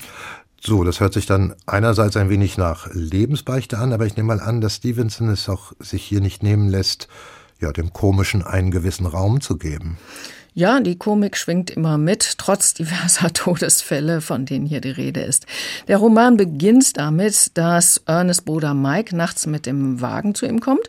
So, 0.61 0.85
das 0.85 1.01
hört 1.01 1.13
sich 1.13 1.27
dann 1.27 1.55
einerseits 1.67 2.17
ein 2.17 2.31
wenig 2.31 2.57
nach 2.57 2.89
Lebensbeichte 2.93 3.79
an, 3.79 3.93
aber 3.93 4.07
ich 4.07 4.17
nehme 4.17 4.29
mal 4.29 4.41
an, 4.41 4.61
dass 4.61 4.77
Stevenson 4.77 5.29
es 5.29 5.49
auch 5.49 5.73
sich 5.79 6.03
hier 6.03 6.21
nicht 6.21 6.43
nehmen 6.43 6.69
lässt, 6.69 7.09
ja, 7.61 7.73
dem 7.73 7.93
Komischen 7.93 8.43
einen 8.43 8.71
gewissen 8.71 9.07
Raum 9.07 9.41
zu 9.41 9.59
geben. 9.59 9.99
Ja, 10.59 10.81
die 10.81 10.97
Komik 10.97 11.37
schwingt 11.37 11.69
immer 11.69 11.99
mit, 11.99 12.39
trotz 12.39 12.73
diverser 12.73 13.31
Todesfälle, 13.35 14.23
von 14.23 14.47
denen 14.47 14.65
hier 14.65 14.81
die 14.81 14.91
Rede 14.91 15.21
ist. 15.21 15.45
Der 15.87 15.99
Roman 15.99 16.39
beginnt 16.39 16.97
damit, 16.97 17.51
dass 17.59 17.99
Ernest 18.07 18.47
Bruder 18.47 18.73
Mike 18.73 19.15
nachts 19.15 19.47
mit 19.47 19.67
dem 19.67 20.01
Wagen 20.01 20.35
zu 20.35 20.47
ihm 20.47 20.61
kommt. 20.61 20.89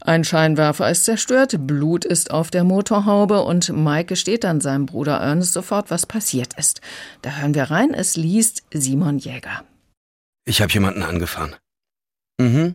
Ein 0.00 0.24
Scheinwerfer 0.24 0.90
ist 0.90 1.04
zerstört, 1.04 1.54
Blut 1.64 2.04
ist 2.04 2.32
auf 2.32 2.50
der 2.50 2.64
Motorhaube 2.64 3.42
und 3.44 3.68
Mike 3.68 4.06
gesteht 4.06 4.42
dann 4.42 4.60
seinem 4.60 4.86
Bruder 4.86 5.18
Ernest 5.18 5.52
sofort, 5.52 5.92
was 5.92 6.06
passiert 6.06 6.58
ist. 6.58 6.80
Da 7.22 7.36
hören 7.36 7.54
wir 7.54 7.70
rein, 7.70 7.94
es 7.94 8.16
liest 8.16 8.64
Simon 8.72 9.18
Jäger. 9.18 9.62
Ich 10.44 10.60
habe 10.60 10.72
jemanden 10.72 11.04
angefahren. 11.04 11.54
Mhm. 12.40 12.74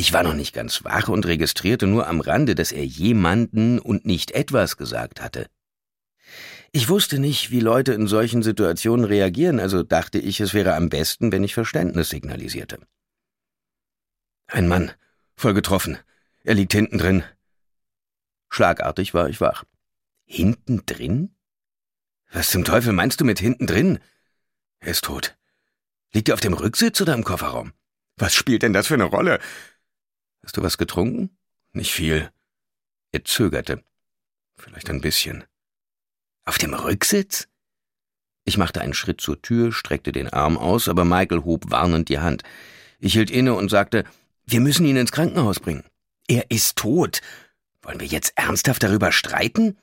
Ich 0.00 0.14
war 0.14 0.22
noch 0.22 0.32
nicht 0.32 0.54
ganz 0.54 0.82
wach 0.82 1.08
und 1.08 1.26
registrierte 1.26 1.86
nur 1.86 2.06
am 2.06 2.22
Rande, 2.22 2.54
dass 2.54 2.72
er 2.72 2.86
jemanden 2.86 3.78
und 3.78 4.06
nicht 4.06 4.30
etwas 4.30 4.78
gesagt 4.78 5.20
hatte. 5.20 5.46
Ich 6.72 6.88
wusste 6.88 7.18
nicht, 7.18 7.50
wie 7.50 7.60
Leute 7.60 7.92
in 7.92 8.06
solchen 8.06 8.42
Situationen 8.42 9.04
reagieren, 9.04 9.60
also 9.60 9.82
dachte 9.82 10.18
ich, 10.18 10.40
es 10.40 10.54
wäre 10.54 10.74
am 10.74 10.88
besten, 10.88 11.32
wenn 11.32 11.44
ich 11.44 11.52
Verständnis 11.52 12.08
signalisierte. 12.08 12.78
Ein 14.46 14.68
Mann, 14.68 14.90
voll 15.36 15.52
getroffen. 15.52 15.98
Er 16.44 16.54
liegt 16.54 16.72
hinten 16.72 16.96
drin. 16.96 17.22
Schlagartig 18.48 19.12
war 19.12 19.28
ich 19.28 19.42
wach. 19.42 19.64
Hinten 20.24 20.86
drin? 20.86 21.36
Was 22.32 22.48
zum 22.48 22.64
Teufel 22.64 22.94
meinst 22.94 23.20
du 23.20 23.26
mit 23.26 23.38
hinten 23.38 23.66
drin? 23.66 23.98
Er 24.78 24.92
ist 24.92 25.04
tot. 25.04 25.36
Liegt 26.14 26.30
er 26.30 26.34
auf 26.36 26.40
dem 26.40 26.54
Rücksitz 26.54 27.02
oder 27.02 27.12
im 27.12 27.22
Kofferraum? 27.22 27.74
Was 28.16 28.32
spielt 28.32 28.62
denn 28.62 28.72
das 28.72 28.86
für 28.86 28.94
eine 28.94 29.04
Rolle? 29.04 29.40
Hast 30.44 30.56
du 30.56 30.62
was 30.62 30.78
getrunken? 30.78 31.36
Nicht 31.72 31.92
viel. 31.92 32.30
Er 33.12 33.24
zögerte. 33.24 33.82
Vielleicht 34.56 34.90
ein 34.90 35.00
bisschen. 35.00 35.44
Auf 36.44 36.58
dem 36.58 36.74
Rücksitz? 36.74 37.48
Ich 38.44 38.58
machte 38.58 38.80
einen 38.80 38.94
Schritt 38.94 39.20
zur 39.20 39.40
Tür, 39.40 39.72
streckte 39.72 40.12
den 40.12 40.28
Arm 40.28 40.56
aus, 40.58 40.88
aber 40.88 41.04
Michael 41.04 41.44
hob 41.44 41.70
warnend 41.70 42.08
die 42.08 42.18
Hand. 42.18 42.42
Ich 42.98 43.12
hielt 43.12 43.30
inne 43.30 43.54
und 43.54 43.70
sagte, 43.70 44.04
wir 44.46 44.60
müssen 44.60 44.86
ihn 44.86 44.96
ins 44.96 45.12
Krankenhaus 45.12 45.60
bringen. 45.60 45.84
Er 46.26 46.50
ist 46.50 46.76
tot. 46.76 47.20
Wollen 47.82 48.00
wir 48.00 48.06
jetzt 48.06 48.32
ernsthaft 48.36 48.82
darüber 48.82 49.12
streiten? 49.12 49.78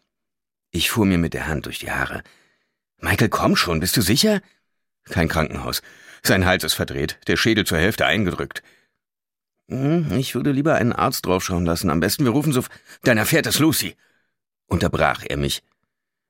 Ich 0.72 0.90
fuhr 0.92 1.06
mir 1.06 1.18
mit 1.18 1.34
der 1.34 1.48
Hand 1.48 1.66
durch 1.66 1.80
die 1.80 1.92
Haare. 1.92 2.24
Michael, 3.00 3.30
komm 3.30 3.56
schon, 3.56 3.80
bist 3.80 3.96
du 3.96 4.02
sicher? 4.02 4.42
Kein 5.06 5.30
Krankenhaus. 5.30 5.82
Sein 6.24 6.46
Hals 6.46 6.64
ist 6.64 6.74
verdreht, 6.74 7.20
der 7.28 7.38
Schädel 7.38 7.66
zur 7.66 7.78
Hälfte 7.78 8.06
eingedrückt. 8.06 8.64
Hm, 9.70 10.18
ich 10.18 10.34
würde 10.36 10.52
lieber 10.52 10.76
einen 10.76 10.94
Arzt 10.94 11.26
draufschauen 11.26 11.66
lassen. 11.66 11.90
Am 11.90 12.00
besten 12.00 12.24
wir 12.24 12.32
rufen 12.32 12.54
so. 12.54 12.64
Deiner 13.04 13.26
fährt 13.26 13.48
es 13.48 13.60
Lucy. 13.60 13.96
Unterbrach 14.66 15.24
er 15.28 15.38
mich. 15.38 15.64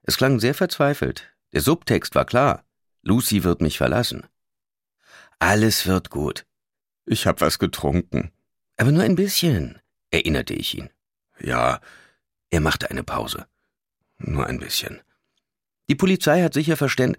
Es 0.04 0.18
klang 0.18 0.40
sehr 0.40 0.54
verzweifelt. 0.54 1.30
Der 1.54 1.62
Subtext 1.62 2.16
war 2.16 2.26
klar. 2.26 2.64
Lucy 3.02 3.44
wird 3.44 3.62
mich 3.62 3.78
verlassen. 3.78 4.26
Alles 5.40 5.86
wird 5.86 6.10
gut. 6.10 6.46
Ich 7.06 7.28
hab 7.28 7.42
was 7.42 7.60
getrunken. 7.60 8.32
Aber 8.78 8.92
nur 8.92 9.04
ein 9.04 9.16
bisschen, 9.16 9.80
erinnerte 10.12 10.54
ich 10.54 10.78
ihn. 10.78 10.90
Ja, 11.40 11.80
er 12.50 12.62
machte 12.62 12.90
eine 12.90 13.04
Pause. 13.04 13.48
Nur 14.18 14.48
ein 14.48 14.60
bisschen. 14.60 15.02
Die 15.90 15.96
Polizei 15.96 16.42
hat 16.42 16.54
sicher 16.54 16.76
Verständ 16.76 17.18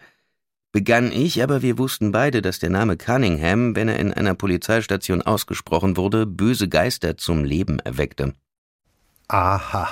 begann 0.73 1.13
ich, 1.13 1.43
aber 1.43 1.63
wir 1.63 1.79
wussten 1.79 2.13
beide, 2.13 2.43
dass 2.43 2.59
der 2.59 2.71
Name 2.71 2.97
Cunningham, 2.97 3.75
wenn 3.75 3.89
er 3.89 3.99
in 3.99 4.13
einer 4.13 4.35
Polizeistation 4.35 5.23
ausgesprochen 5.23 5.97
wurde, 5.97 6.27
böse 6.27 6.69
Geister 6.69 7.17
zum 7.17 7.45
Leben 7.45 7.79
erweckte. 7.81 8.35
Aha. 9.31 9.91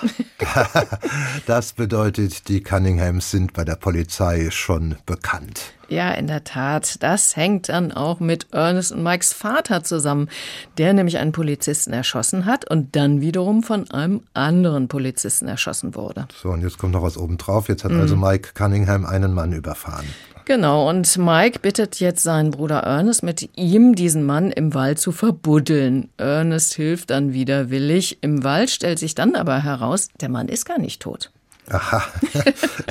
das 1.46 1.74
bedeutet, 1.74 2.48
die 2.48 2.62
Cunninghams 2.62 3.30
sind 3.30 3.52
bei 3.52 3.64
der 3.64 3.76
Polizei 3.76 4.48
schon 4.50 4.96
bekannt. 5.04 5.74
Ja, 5.88 6.12
in 6.12 6.26
der 6.26 6.42
Tat. 6.42 7.02
Das 7.02 7.36
hängt 7.36 7.68
dann 7.68 7.92
auch 7.92 8.18
mit 8.18 8.46
Ernest 8.52 8.92
und 8.92 9.02
Mikes 9.02 9.34
Vater 9.34 9.84
zusammen, 9.84 10.30
der 10.78 10.94
nämlich 10.94 11.18
einen 11.18 11.32
Polizisten 11.32 11.92
erschossen 11.92 12.46
hat 12.46 12.68
und 12.68 12.96
dann 12.96 13.20
wiederum 13.20 13.62
von 13.62 13.90
einem 13.90 14.22
anderen 14.32 14.88
Polizisten 14.88 15.48
erschossen 15.48 15.94
wurde. 15.94 16.26
So, 16.42 16.48
und 16.48 16.62
jetzt 16.62 16.78
kommt 16.78 16.94
noch 16.94 17.02
was 17.02 17.18
obendrauf. 17.18 17.68
Jetzt 17.68 17.84
hat 17.84 17.92
mhm. 17.92 18.00
also 18.00 18.16
Mike 18.16 18.52
Cunningham 18.54 19.04
einen 19.04 19.34
Mann 19.34 19.52
überfahren. 19.52 20.06
Genau, 20.46 20.88
und 20.88 21.18
Mike 21.18 21.58
bittet 21.58 21.98
jetzt 21.98 22.22
seinen 22.22 22.52
Bruder 22.52 22.78
Ernest, 22.78 23.24
mit 23.24 23.50
ihm 23.56 23.96
diesen 23.96 24.24
Mann 24.24 24.52
im 24.52 24.74
Wald 24.74 25.00
zu 25.00 25.10
verbuddeln. 25.10 26.08
Ernest 26.18 26.74
hilft 26.74 27.10
dann 27.10 27.32
widerwillig. 27.32 28.18
Im 28.20 28.44
Wald 28.44 28.70
stellt 28.70 29.00
sich 29.00 29.16
dann 29.16 29.34
aber 29.34 29.64
heraus, 29.64 30.08
der 30.20 30.28
Mann 30.28 30.48
ist 30.48 30.64
gar 30.64 30.78
nicht 30.78 31.02
tot. 31.02 31.32
Aha, 31.68 32.02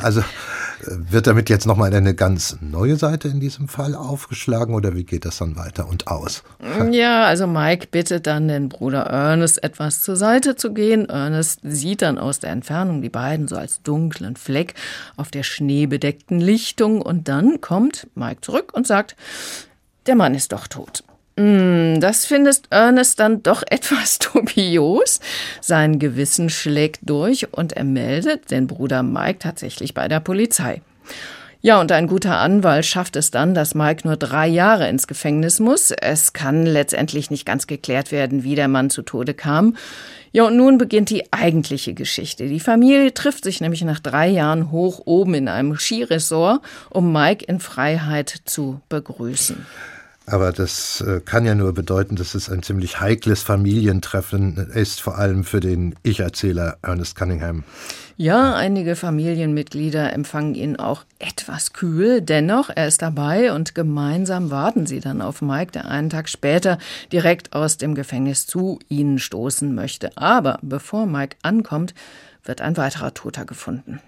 also 0.01 0.23
Wird 0.87 1.27
damit 1.27 1.49
jetzt 1.49 1.65
nochmal 1.65 1.93
eine 1.93 2.13
ganz 2.13 2.57
neue 2.61 2.97
Seite 2.97 3.27
in 3.27 3.39
diesem 3.39 3.67
Fall 3.67 3.95
aufgeschlagen 3.95 4.75
oder 4.75 4.93
wie 4.93 5.03
geht 5.03 5.25
das 5.25 5.37
dann 5.37 5.55
weiter 5.55 5.87
und 5.87 6.07
aus? 6.07 6.43
Ja, 6.91 7.23
also 7.25 7.47
Mike 7.47 7.87
bittet 7.89 8.27
dann 8.27 8.47
den 8.47 8.69
Bruder 8.69 9.03
Ernest 9.03 9.63
etwas 9.63 10.01
zur 10.01 10.15
Seite 10.15 10.55
zu 10.55 10.73
gehen. 10.73 11.09
Ernest 11.09 11.61
sieht 11.63 12.01
dann 12.01 12.17
aus 12.17 12.39
der 12.39 12.51
Entfernung 12.51 13.01
die 13.01 13.09
beiden 13.09 13.47
so 13.47 13.55
als 13.55 13.81
dunklen 13.81 14.35
Fleck 14.35 14.75
auf 15.15 15.31
der 15.31 15.43
schneebedeckten 15.43 16.39
Lichtung 16.39 17.01
und 17.01 17.27
dann 17.27 17.61
kommt 17.61 18.07
Mike 18.15 18.41
zurück 18.41 18.71
und 18.73 18.85
sagt, 18.85 19.15
der 20.05 20.15
Mann 20.15 20.35
ist 20.35 20.51
doch 20.51 20.67
tot. 20.67 21.03
Hm, 21.37 21.99
das 21.99 22.25
findest 22.25 22.67
Ernest 22.69 23.19
dann 23.19 23.43
doch 23.43 23.63
etwas 23.69 24.19
dubios. 24.19 25.19
Sein 25.61 25.99
Gewissen 25.99 26.49
schlägt 26.49 27.01
durch 27.03 27.53
und 27.53 27.73
er 27.73 27.83
meldet 27.83 28.51
den 28.51 28.67
Bruder 28.67 29.03
Mike 29.03 29.39
tatsächlich 29.39 29.93
bei 29.93 30.07
der 30.07 30.21
Polizei. 30.21 30.81
Ja, 31.61 31.81
und 31.81 31.91
ein 31.91 32.05
guter 32.05 32.37
Anwalt 32.37 32.85
schafft 32.85 33.15
es 33.15 33.31
dann, 33.31 33.55
dass 33.55 33.73
Mike 33.73 34.07
nur 34.07 34.17
drei 34.17 34.47
Jahre 34.47 34.87
ins 34.87 35.07
Gefängnis 35.07 35.59
muss. 35.59 35.89
Es 35.89 36.31
kann 36.33 36.63
letztendlich 36.67 37.31
nicht 37.31 37.43
ganz 37.43 37.65
geklärt 37.65 38.11
werden, 38.11 38.43
wie 38.43 38.53
der 38.53 38.67
Mann 38.67 38.91
zu 38.91 39.01
Tode 39.01 39.33
kam. 39.33 39.75
Ja, 40.31 40.43
und 40.43 40.57
nun 40.57 40.77
beginnt 40.77 41.09
die 41.09 41.33
eigentliche 41.33 41.95
Geschichte. 41.95 42.47
Die 42.47 42.59
Familie 42.59 43.15
trifft 43.15 43.45
sich 43.45 43.61
nämlich 43.61 43.81
nach 43.83 43.99
drei 43.99 44.27
Jahren 44.27 44.71
hoch 44.71 45.01
oben 45.05 45.33
in 45.33 45.47
einem 45.47 45.75
Skiresort, 45.75 46.61
um 46.91 47.11
Mike 47.11 47.43
in 47.45 47.59
Freiheit 47.59 48.41
zu 48.45 48.79
begrüßen. 48.87 49.65
Aber 50.27 50.51
das 50.51 51.01
äh, 51.01 51.21
kann 51.23 51.45
ja 51.45 51.53
nur 51.53 51.73
bedeuten, 51.73 52.15
dass 52.15 52.33
es 52.33 52.49
ein 52.49 52.63
ziemlich 52.63 52.99
heikles 52.99 53.43
Familientreffen 53.43 54.57
ist, 54.73 55.01
vor 55.01 55.17
allem 55.17 55.43
für 55.43 55.59
den 55.59 55.95
Ich-Erzähler 56.01 56.77
Ernest 56.81 57.15
Cunningham. 57.15 57.63
Ja, 58.17 58.55
einige 58.55 58.95
Familienmitglieder 58.95 60.13
empfangen 60.13 60.55
ihn 60.55 60.77
auch 60.77 61.03
etwas 61.19 61.73
kühl. 61.73 62.21
Dennoch, 62.21 62.69
er 62.73 62.87
ist 62.87 63.01
dabei 63.01 63.53
und 63.53 63.75
gemeinsam 63.75 64.51
warten 64.51 64.85
sie 64.85 65.01
dann 65.01 65.21
auf 65.21 65.41
Mike, 65.41 65.73
der 65.73 65.85
einen 65.85 66.09
Tag 66.09 66.29
später 66.29 66.79
direkt 67.11 67.53
aus 67.53 67.77
dem 67.77 67.93
Gefängnis 67.93 68.47
zu 68.47 68.79
ihnen 68.87 69.19
stoßen 69.19 69.75
möchte. 69.75 70.17
Aber 70.17 70.59
bevor 70.61 71.05
Mike 71.05 71.35
ankommt, 71.43 71.93
wird 72.43 72.61
ein 72.61 72.77
weiterer 72.77 73.13
Toter 73.13 73.45
gefunden. 73.45 73.99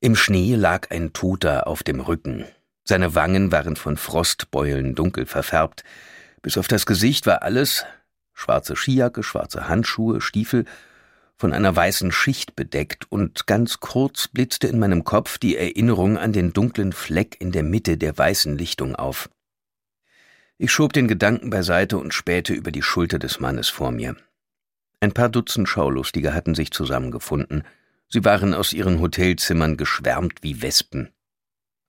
Im 0.00 0.16
Schnee 0.16 0.56
lag 0.56 0.90
ein 0.90 1.12
Toter 1.12 1.68
auf 1.68 1.84
dem 1.84 2.00
Rücken. 2.00 2.44
Seine 2.84 3.14
Wangen 3.14 3.52
waren 3.52 3.76
von 3.76 3.96
Frostbeulen 3.96 4.94
dunkel 4.94 5.26
verfärbt. 5.26 5.84
Bis 6.42 6.58
auf 6.58 6.68
das 6.68 6.86
Gesicht 6.86 7.26
war 7.26 7.42
alles 7.42 7.84
schwarze 8.34 8.74
Skijacke, 8.74 9.22
schwarze 9.22 9.68
Handschuhe, 9.68 10.20
Stiefel 10.20 10.64
von 11.36 11.52
einer 11.52 11.74
weißen 11.74 12.12
Schicht 12.12 12.54
bedeckt, 12.54 13.10
und 13.10 13.46
ganz 13.46 13.80
kurz 13.80 14.28
blitzte 14.28 14.68
in 14.68 14.78
meinem 14.78 15.02
Kopf 15.04 15.38
die 15.38 15.56
Erinnerung 15.56 16.16
an 16.16 16.32
den 16.32 16.52
dunklen 16.52 16.92
Fleck 16.92 17.36
in 17.40 17.50
der 17.52 17.64
Mitte 17.64 17.96
der 17.96 18.16
weißen 18.16 18.56
Lichtung 18.56 18.94
auf. 18.94 19.28
Ich 20.58 20.70
schob 20.70 20.92
den 20.92 21.08
Gedanken 21.08 21.50
beiseite 21.50 21.98
und 21.98 22.14
spähte 22.14 22.52
über 22.52 22.70
die 22.70 22.82
Schulter 22.82 23.18
des 23.18 23.40
Mannes 23.40 23.68
vor 23.68 23.90
mir. 23.90 24.16
Ein 25.00 25.10
paar 25.10 25.28
Dutzend 25.28 25.68
Schaulustige 25.68 26.32
hatten 26.32 26.54
sich 26.54 26.70
zusammengefunden. 26.70 27.64
Sie 28.08 28.24
waren 28.24 28.54
aus 28.54 28.72
ihren 28.72 29.00
Hotelzimmern 29.00 29.76
geschwärmt 29.76 30.42
wie 30.42 30.62
Wespen. 30.62 31.08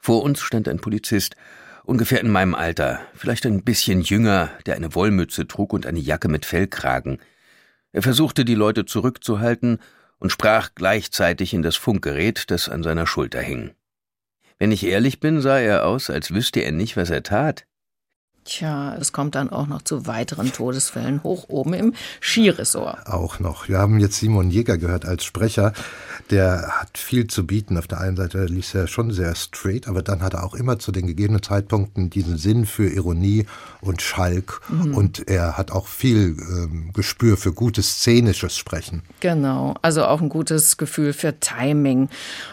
Vor 0.05 0.21
uns 0.21 0.41
stand 0.41 0.67
ein 0.67 0.81
Polizist, 0.81 1.37
ungefähr 1.85 2.19
in 2.19 2.29
meinem 2.29 2.55
Alter, 2.55 2.99
vielleicht 3.15 3.45
ein 3.45 3.63
bisschen 3.63 4.01
jünger, 4.01 4.49
der 4.65 4.75
eine 4.75 4.95
Wollmütze 4.95 5.47
trug 5.47 5.71
und 5.71 5.85
eine 5.85 6.01
Jacke 6.01 6.27
mit 6.27 6.45
Fellkragen. 6.45 7.19
Er 7.93 8.01
versuchte, 8.01 8.43
die 8.43 8.53
Leute 8.53 8.83
zurückzuhalten 8.83 9.79
und 10.19 10.29
sprach 10.29 10.71
gleichzeitig 10.75 11.53
in 11.53 11.61
das 11.61 11.77
Funkgerät, 11.77 12.51
das 12.51 12.67
an 12.67 12.83
seiner 12.83 13.07
Schulter 13.07 13.39
hing. 13.39 13.71
Wenn 14.59 14.73
ich 14.73 14.85
ehrlich 14.85 15.21
bin, 15.21 15.39
sah 15.39 15.59
er 15.59 15.85
aus, 15.85 16.09
als 16.09 16.33
wüsste 16.33 16.59
er 16.59 16.73
nicht, 16.73 16.97
was 16.97 17.09
er 17.09 17.23
tat. 17.23 17.65
Tja, 18.45 18.95
es 18.99 19.13
kommt 19.13 19.35
dann 19.35 19.49
auch 19.49 19.67
noch 19.67 19.83
zu 19.83 20.05
weiteren 20.05 20.51
Todesfällen 20.51 21.23
hoch 21.23 21.45
oben 21.47 21.73
im 21.73 21.93
Skiresort. 22.19 23.07
Auch 23.07 23.39
noch. 23.39 23.69
Wir 23.69 23.77
haben 23.77 23.99
jetzt 24.01 24.17
Simon 24.17 24.51
Jäger 24.51 24.77
gehört 24.77 25.05
als 25.05 25.23
Sprecher. 25.23 25.71
Der 26.29 26.81
hat 26.81 26.97
viel 26.97 27.27
zu 27.27 27.47
bieten. 27.47 27.77
Auf 27.77 27.87
der 27.87 28.01
einen 28.01 28.17
Seite 28.17 28.43
liest 28.45 28.75
er 28.75 28.87
schon 28.87 29.11
sehr 29.11 29.33
straight, 29.35 29.87
aber 29.87 30.01
dann 30.01 30.21
hat 30.21 30.33
er 30.33 30.43
auch 30.43 30.55
immer 30.55 30.77
zu 30.77 30.91
den 30.91 31.07
gegebenen 31.07 31.41
Zeitpunkten 31.41 32.09
diesen 32.09 32.37
Sinn 32.37 32.65
für 32.65 32.89
Ironie 32.89 33.45
und 33.79 34.01
Schalk. 34.01 34.59
Mhm. 34.67 34.93
Und 34.93 35.27
er 35.29 35.57
hat 35.57 35.71
auch 35.71 35.87
viel 35.87 36.35
ähm, 36.37 36.91
Gespür 36.93 37.37
für 37.37 37.53
gutes 37.53 37.99
szenisches 37.99 38.57
Sprechen. 38.57 39.03
Genau. 39.21 39.75
Also 39.81 40.03
auch 40.03 40.21
ein 40.21 40.29
gutes 40.29 40.75
Gefühl 40.75 41.13
für 41.13 41.39
Timing. 41.39 42.09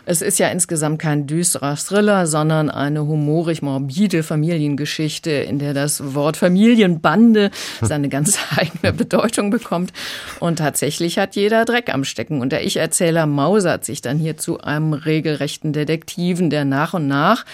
Es 0.06 0.22
ist 0.22 0.38
ja 0.38 0.48
insgesamt 0.48 1.00
kein 1.00 1.26
düsterer 1.26 1.74
Thriller, 1.74 2.28
sondern 2.28 2.70
eine 2.70 3.06
humorig 3.06 3.60
morbide 3.60 4.22
Familiengeschichte, 4.22 5.30
in 5.30 5.58
der 5.58 5.79
das 5.82 6.14
Wort 6.14 6.36
Familienbande 6.36 7.50
seine 7.80 8.08
ganz 8.08 8.38
eigene 8.56 8.92
Bedeutung 8.92 9.50
bekommt. 9.50 9.92
Und 10.38 10.58
tatsächlich 10.58 11.18
hat 11.18 11.36
jeder 11.36 11.64
Dreck 11.64 11.92
am 11.92 12.04
Stecken. 12.04 12.40
Und 12.40 12.52
der 12.52 12.64
Ich-Erzähler 12.64 13.26
mausert 13.26 13.84
sich 13.84 14.00
dann 14.00 14.18
hier 14.18 14.36
zu 14.36 14.60
einem 14.60 14.92
regelrechten 14.92 15.72
Detektiven, 15.72 16.50
der 16.50 16.64
nach 16.64 16.94
und 16.94 17.06
nach 17.06 17.44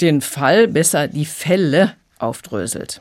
den 0.00 0.20
Fall, 0.20 0.68
besser 0.68 1.08
die 1.08 1.26
Fälle, 1.26 1.94
aufdröselt. 2.18 3.00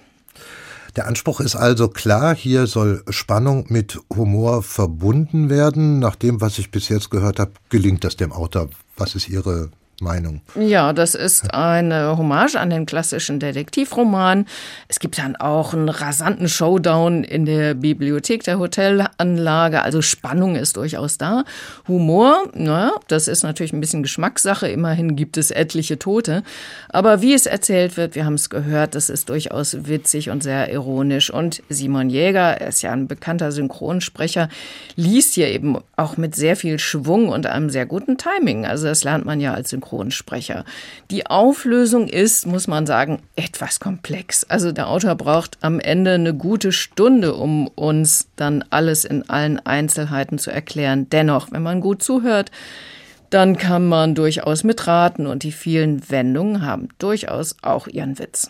Der 0.95 1.07
Anspruch 1.07 1.39
ist 1.39 1.55
also 1.55 1.87
klar, 1.87 2.35
hier 2.35 2.67
soll 2.67 3.03
Spannung 3.09 3.65
mit 3.69 3.97
Humor 4.13 4.61
verbunden 4.61 5.49
werden. 5.49 5.99
Nach 5.99 6.15
dem, 6.15 6.41
was 6.41 6.59
ich 6.59 6.69
bis 6.69 6.89
jetzt 6.89 7.09
gehört 7.09 7.39
habe, 7.39 7.53
gelingt 7.69 8.03
das 8.03 8.17
dem 8.17 8.33
Autor. 8.33 8.69
Was 8.97 9.15
ist 9.15 9.29
Ihre 9.29 9.71
Meinung. 10.01 10.41
Ja, 10.59 10.93
das 10.93 11.15
ist 11.15 11.53
eine 11.53 12.17
Hommage 12.17 12.55
an 12.55 12.69
den 12.69 12.85
klassischen 12.85 13.39
Detektivroman. 13.39 14.45
Es 14.87 14.99
gibt 14.99 15.17
dann 15.17 15.35
auch 15.35 15.73
einen 15.73 15.89
rasanten 15.89 16.49
Showdown 16.49 17.23
in 17.23 17.45
der 17.45 17.75
Bibliothek 17.75 18.43
der 18.43 18.59
Hotelanlage. 18.59 19.81
Also 19.81 20.01
Spannung 20.01 20.55
ist 20.55 20.75
durchaus 20.77 21.17
da. 21.17 21.43
Humor, 21.87 22.49
naja, 22.53 22.91
das 23.07 23.27
ist 23.27 23.43
natürlich 23.43 23.73
ein 23.73 23.79
bisschen 23.79 24.01
Geschmackssache. 24.03 24.67
Immerhin 24.67 25.15
gibt 25.15 25.37
es 25.37 25.51
etliche 25.51 25.99
Tote. 25.99 26.43
Aber 26.89 27.21
wie 27.21 27.33
es 27.33 27.45
erzählt 27.45 27.95
wird, 27.95 28.15
wir 28.15 28.25
haben 28.25 28.33
es 28.33 28.49
gehört, 28.49 28.95
das 28.95 29.09
ist 29.09 29.29
durchaus 29.29 29.85
witzig 29.87 30.29
und 30.29 30.41
sehr 30.41 30.71
ironisch. 30.71 31.29
Und 31.29 31.61
Simon 31.69 32.09
Jäger, 32.09 32.59
er 32.59 32.69
ist 32.69 32.81
ja 32.81 32.91
ein 32.91 33.07
bekannter 33.07 33.51
Synchronsprecher, 33.51 34.49
liest 34.95 35.35
hier 35.35 35.49
eben 35.49 35.77
auch 35.95 36.17
mit 36.17 36.35
sehr 36.35 36.55
viel 36.55 36.79
Schwung 36.79 37.29
und 37.29 37.45
einem 37.45 37.69
sehr 37.69 37.85
guten 37.85 38.17
Timing. 38.17 38.65
Also 38.65 38.87
das 38.87 39.03
lernt 39.03 39.25
man 39.25 39.39
ja 39.39 39.53
als 39.53 39.69
Synchronsprecher 39.69 39.90
Synchronsprecher. 39.91 40.65
Die 41.09 41.27
Auflösung 41.27 42.07
ist, 42.07 42.47
muss 42.47 42.67
man 42.67 42.85
sagen, 42.85 43.19
etwas 43.35 43.79
komplex. 43.79 44.43
Also 44.45 44.71
der 44.71 44.87
Autor 44.87 45.15
braucht 45.15 45.57
am 45.61 45.79
Ende 45.79 46.13
eine 46.13 46.33
gute 46.33 46.71
Stunde, 46.71 47.35
um 47.35 47.67
uns 47.67 48.27
dann 48.35 48.63
alles 48.69 49.05
in 49.05 49.29
allen 49.29 49.59
Einzelheiten 49.59 50.39
zu 50.39 50.51
erklären. 50.51 51.09
Dennoch, 51.09 51.51
wenn 51.51 51.63
man 51.63 51.81
gut 51.81 52.01
zuhört, 52.01 52.51
dann 53.29 53.57
kann 53.57 53.87
man 53.87 54.15
durchaus 54.15 54.63
mitraten 54.63 55.27
und 55.27 55.43
die 55.43 55.53
vielen 55.53 56.09
Wendungen 56.09 56.65
haben 56.65 56.89
durchaus 56.97 57.55
auch 57.61 57.87
ihren 57.87 58.19
Witz. 58.19 58.49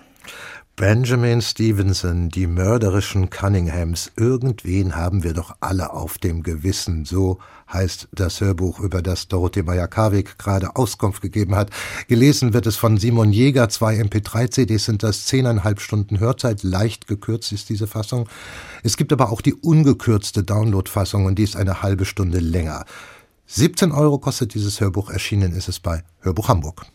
Benjamin 0.76 1.42
Stevenson, 1.42 2.30
die 2.30 2.48
mörderischen 2.48 3.30
Cunninghams, 3.30 4.12
irgendwen 4.18 4.96
haben 4.96 5.24
wir 5.24 5.34
doch 5.34 5.56
alle 5.60 5.94
auf 5.94 6.18
dem 6.18 6.42
Gewissen, 6.42 7.06
so 7.06 7.38
heißt 7.74 8.10
das 8.12 8.42
Hörbuch, 8.42 8.80
über 8.80 9.02
das 9.02 9.28
Dorothee 9.28 9.64
Meyer-Karwig 9.64 10.38
gerade 10.38 10.76
Auskunft 10.76 11.22
gegeben 11.22 11.56
hat. 11.56 11.70
Gelesen 12.08 12.54
wird 12.54 12.66
es 12.66 12.76
von 12.76 12.98
Simon 12.98 13.32
Jäger, 13.32 13.70
zwei 13.70 14.00
MP3-CDs 14.00 14.86
sind 14.86 15.04
das, 15.04 15.26
zehneinhalb 15.26 15.82
Stunden 15.82 16.20
Hörzeit, 16.20 16.64
leicht 16.64 17.08
gekürzt 17.08 17.52
ist 17.52 17.70
diese 17.70 17.88
Fassung. 17.88 18.28
Es 18.84 18.98
gibt 18.98 19.14
aber 19.14 19.32
auch 19.32 19.42
die 19.42 19.54
ungekürzte 19.54 20.44
Download-Fassung 20.44 21.26
und 21.26 21.36
die 21.36 21.44
ist 21.44 21.56
eine 21.56 21.82
halbe 21.82 22.06
Stunde 22.06 22.40
länger. 22.40 22.86
17 23.48 23.92
Euro 23.92 24.18
kostet 24.18 24.54
dieses 24.54 24.80
Hörbuch, 24.80 25.10
erschienen 25.10 25.54
ist 25.54 25.68
es 25.68 25.80
bei 25.80 26.04
Hörbuch 26.22 26.48
Hamburg. 26.48 26.86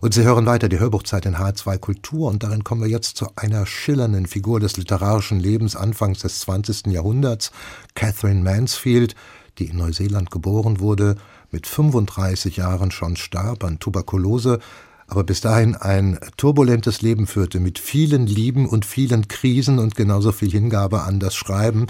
Und 0.00 0.14
Sie 0.14 0.24
hören 0.24 0.46
weiter 0.46 0.68
die 0.68 0.78
Hörbuchzeit 0.78 1.26
in 1.26 1.36
H2 1.36 1.78
Kultur 1.78 2.30
und 2.30 2.42
darin 2.42 2.64
kommen 2.64 2.82
wir 2.82 2.88
jetzt 2.88 3.16
zu 3.16 3.28
einer 3.36 3.66
schillernden 3.66 4.26
Figur 4.26 4.60
des 4.60 4.76
literarischen 4.76 5.40
Lebens 5.40 5.76
Anfangs 5.76 6.20
des 6.20 6.40
20. 6.40 6.86
Jahrhunderts, 6.86 7.52
Catherine 7.94 8.42
Mansfield, 8.42 9.14
die 9.58 9.66
in 9.66 9.76
Neuseeland 9.76 10.30
geboren 10.30 10.80
wurde, 10.80 11.16
mit 11.50 11.66
35 11.66 12.56
Jahren 12.56 12.90
schon 12.90 13.16
starb 13.16 13.64
an 13.64 13.78
Tuberkulose, 13.78 14.58
aber 15.06 15.24
bis 15.24 15.40
dahin 15.40 15.76
ein 15.76 16.18
turbulentes 16.36 17.02
Leben 17.02 17.26
führte 17.26 17.60
mit 17.60 17.78
vielen 17.78 18.26
Lieben 18.26 18.68
und 18.68 18.84
vielen 18.84 19.28
Krisen 19.28 19.78
und 19.78 19.94
genauso 19.96 20.32
viel 20.32 20.50
Hingabe 20.50 21.02
an 21.02 21.20
das 21.20 21.34
Schreiben. 21.34 21.86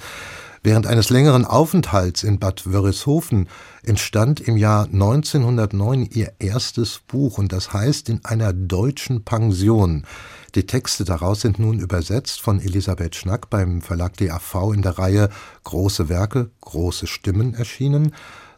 Während 0.66 0.86
eines 0.86 1.10
längeren 1.10 1.44
Aufenthalts 1.44 2.22
in 2.22 2.38
Bad 2.38 2.64
Wörishofen 2.64 3.50
entstand 3.82 4.40
im 4.40 4.56
Jahr 4.56 4.86
1909 4.86 6.08
ihr 6.10 6.32
erstes 6.38 7.00
Buch 7.06 7.36
und 7.36 7.52
das 7.52 7.74
heißt 7.74 8.08
in 8.08 8.24
einer 8.24 8.54
deutschen 8.54 9.26
Pension. 9.26 10.06
Die 10.54 10.64
Texte 10.64 11.04
daraus 11.04 11.42
sind 11.42 11.58
nun 11.58 11.80
übersetzt 11.80 12.40
von 12.40 12.60
Elisabeth 12.62 13.14
Schnack 13.14 13.50
beim 13.50 13.82
Verlag 13.82 14.16
DAV 14.16 14.72
in 14.72 14.80
der 14.80 14.98
Reihe 14.98 15.28
Große 15.64 16.08
Werke, 16.08 16.50
große 16.62 17.08
Stimmen 17.08 17.52
erschienen. 17.52 18.14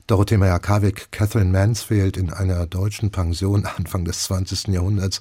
Dorothee 0.07 0.37
Meyer-Karwig, 0.37 1.11
Catherine 1.11 1.51
Mansfield 1.51 2.17
in 2.17 2.33
einer 2.33 2.67
deutschen 2.67 3.11
Pension 3.11 3.67
Anfang 3.77 4.05
des 4.05 4.23
20. 4.23 4.69
Jahrhunderts. 4.69 5.21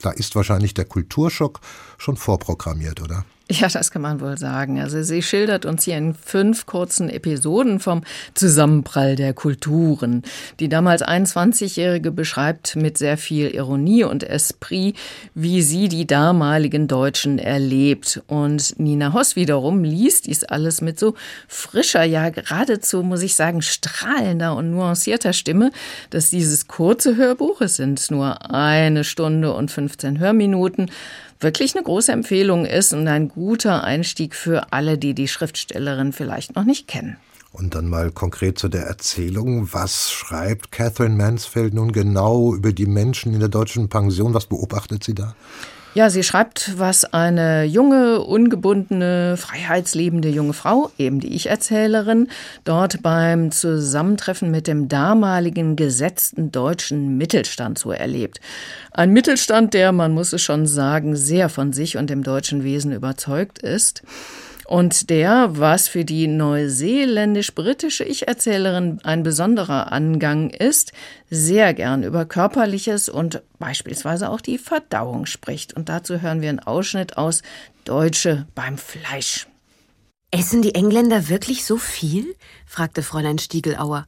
Da 0.00 0.10
ist 0.12 0.34
wahrscheinlich 0.36 0.72
der 0.72 0.86
Kulturschock 0.86 1.60
schon 1.98 2.16
vorprogrammiert, 2.16 3.02
oder? 3.02 3.26
Ja, 3.50 3.66
das 3.68 3.90
kann 3.90 4.02
man 4.02 4.20
wohl 4.20 4.36
sagen. 4.36 4.78
Also 4.78 5.02
sie 5.02 5.22
schildert 5.22 5.64
uns 5.64 5.84
hier 5.84 5.96
in 5.96 6.12
fünf 6.12 6.66
kurzen 6.66 7.08
Episoden 7.08 7.80
vom 7.80 8.02
Zusammenprall 8.34 9.16
der 9.16 9.32
Kulturen. 9.32 10.22
Die 10.60 10.68
damals 10.68 11.02
21-Jährige 11.02 12.10
beschreibt 12.10 12.76
mit 12.76 12.98
sehr 12.98 13.16
viel 13.16 13.48
Ironie 13.48 14.04
und 14.04 14.22
Esprit, 14.22 14.96
wie 15.34 15.62
sie 15.62 15.88
die 15.88 16.06
damaligen 16.06 16.88
Deutschen 16.88 17.38
erlebt. 17.38 18.20
Und 18.26 18.78
Nina 18.78 19.14
Hoss 19.14 19.34
wiederum 19.34 19.82
liest 19.82 20.26
dies 20.26 20.44
alles 20.44 20.82
mit 20.82 20.98
so 20.98 21.14
frischer, 21.46 22.04
ja 22.04 22.28
geradezu, 22.28 23.02
muss 23.02 23.22
ich 23.22 23.34
sagen, 23.34 23.62
strahlender 23.62 24.56
und 24.56 24.70
nuancierter 24.72 25.32
Stimme, 25.32 25.70
dass 26.10 26.28
dieses 26.28 26.68
kurze 26.68 27.16
Hörbuch, 27.16 27.62
es 27.62 27.76
sind 27.76 28.10
nur 28.10 28.50
eine 28.50 29.04
Stunde 29.04 29.54
und 29.54 29.70
15 29.70 30.18
Hörminuten, 30.18 30.90
wirklich 31.40 31.74
eine 31.74 31.84
große 31.84 32.12
Empfehlung 32.12 32.64
ist 32.64 32.92
und 32.92 33.06
ein 33.08 33.28
guter 33.28 33.84
Einstieg 33.84 34.34
für 34.34 34.72
alle, 34.72 34.98
die 34.98 35.14
die 35.14 35.28
Schriftstellerin 35.28 36.12
vielleicht 36.12 36.56
noch 36.56 36.64
nicht 36.64 36.88
kennen. 36.88 37.16
Und 37.50 37.74
dann 37.74 37.88
mal 37.88 38.10
konkret 38.10 38.58
zu 38.58 38.68
der 38.68 38.82
Erzählung. 38.82 39.72
Was 39.72 40.12
schreibt 40.12 40.70
Catherine 40.70 41.16
Mansfield 41.16 41.72
nun 41.74 41.92
genau 41.92 42.54
über 42.54 42.72
die 42.72 42.86
Menschen 42.86 43.32
in 43.32 43.40
der 43.40 43.48
deutschen 43.48 43.88
Pension? 43.88 44.34
Was 44.34 44.46
beobachtet 44.46 45.02
sie 45.02 45.14
da? 45.14 45.34
Ja, 45.98 46.10
sie 46.10 46.22
schreibt, 46.22 46.78
was 46.78 47.04
eine 47.12 47.64
junge, 47.64 48.20
ungebundene, 48.20 49.36
freiheitslebende 49.36 50.28
junge 50.28 50.52
Frau, 50.52 50.92
eben 50.96 51.18
die 51.18 51.34
Ich-Erzählerin, 51.34 52.28
dort 52.62 53.02
beim 53.02 53.50
Zusammentreffen 53.50 54.48
mit 54.48 54.68
dem 54.68 54.86
damaligen 54.86 55.74
gesetzten 55.74 56.52
deutschen 56.52 57.16
Mittelstand 57.16 57.80
so 57.80 57.90
erlebt. 57.90 58.40
Ein 58.92 59.12
Mittelstand, 59.12 59.74
der, 59.74 59.90
man 59.90 60.12
muss 60.12 60.32
es 60.32 60.40
schon 60.40 60.68
sagen, 60.68 61.16
sehr 61.16 61.48
von 61.48 61.72
sich 61.72 61.96
und 61.96 62.10
dem 62.10 62.22
deutschen 62.22 62.62
Wesen 62.62 62.92
überzeugt 62.92 63.58
ist 63.58 64.04
und 64.68 65.08
der, 65.08 65.56
was 65.56 65.88
für 65.88 66.04
die 66.04 66.26
neuseeländisch-britische 66.26 68.04
Ich-Erzählerin 68.04 69.00
ein 69.02 69.22
besonderer 69.22 69.92
Angang 69.92 70.50
ist, 70.50 70.92
sehr 71.30 71.72
gern 71.72 72.02
über 72.02 72.26
Körperliches 72.26 73.08
und 73.08 73.42
beispielsweise 73.58 74.28
auch 74.28 74.42
die 74.42 74.58
Verdauung 74.58 75.24
spricht. 75.24 75.72
Und 75.74 75.88
dazu 75.88 76.20
hören 76.20 76.42
wir 76.42 76.50
einen 76.50 76.60
Ausschnitt 76.60 77.16
aus 77.16 77.40
Deutsche 77.84 78.46
beim 78.54 78.76
Fleisch. 78.76 79.46
Essen 80.30 80.60
die 80.60 80.74
Engländer 80.74 81.30
wirklich 81.30 81.64
so 81.64 81.78
viel? 81.78 82.36
fragte 82.66 83.02
Fräulein 83.02 83.38
Stiegelauer. 83.38 84.06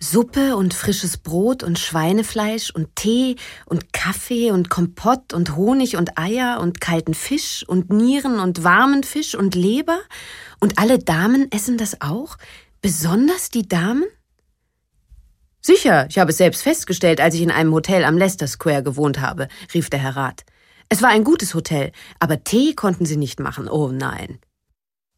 Suppe 0.00 0.56
und 0.56 0.74
frisches 0.74 1.16
Brot 1.16 1.62
und 1.62 1.78
Schweinefleisch 1.78 2.70
und 2.70 2.94
Tee 2.96 3.36
und 3.66 3.92
Kaffee 3.92 4.50
und 4.50 4.68
Kompott 4.68 5.32
und 5.32 5.56
Honig 5.56 5.96
und 5.96 6.18
Eier 6.18 6.60
und 6.60 6.80
kalten 6.80 7.14
Fisch 7.14 7.64
und 7.66 7.92
Nieren 7.92 8.38
und 8.40 8.64
warmen 8.64 9.02
Fisch 9.02 9.34
und 9.34 9.54
Leber? 9.54 9.98
Und 10.60 10.78
alle 10.78 10.98
Damen 10.98 11.50
essen 11.50 11.78
das 11.78 12.00
auch? 12.00 12.36
Besonders 12.82 13.50
die 13.50 13.66
Damen? 13.66 14.04
Sicher, 15.60 16.06
ich 16.10 16.18
habe 16.18 16.30
es 16.30 16.36
selbst 16.36 16.62
festgestellt, 16.62 17.20
als 17.20 17.34
ich 17.34 17.40
in 17.40 17.50
einem 17.50 17.72
Hotel 17.72 18.04
am 18.04 18.18
Leicester 18.18 18.46
Square 18.46 18.82
gewohnt 18.82 19.20
habe, 19.20 19.48
rief 19.72 19.88
der 19.88 20.00
Herr 20.00 20.16
Rat. 20.16 20.44
Es 20.90 21.00
war 21.00 21.08
ein 21.08 21.24
gutes 21.24 21.54
Hotel, 21.54 21.92
aber 22.20 22.44
Tee 22.44 22.74
konnten 22.74 23.06
sie 23.06 23.16
nicht 23.16 23.40
machen, 23.40 23.68
oh 23.68 23.88
nein. 23.88 24.38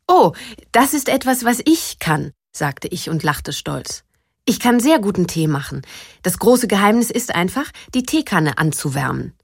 Oh, 0.06 0.32
das 0.70 0.94
ist 0.94 1.08
etwas, 1.08 1.44
was 1.44 1.60
ich 1.64 1.98
kann, 1.98 2.30
sagte 2.52 2.86
ich 2.86 3.10
und 3.10 3.24
lachte 3.24 3.52
stolz. 3.52 4.04
Ich 4.48 4.60
kann 4.60 4.78
sehr 4.78 5.00
guten 5.00 5.26
Tee 5.26 5.48
machen. 5.48 5.82
Das 6.22 6.38
große 6.38 6.68
Geheimnis 6.68 7.10
ist 7.10 7.34
einfach, 7.34 7.72
die 7.94 8.04
Teekanne 8.04 8.58
anzuwärmen. 8.58 9.34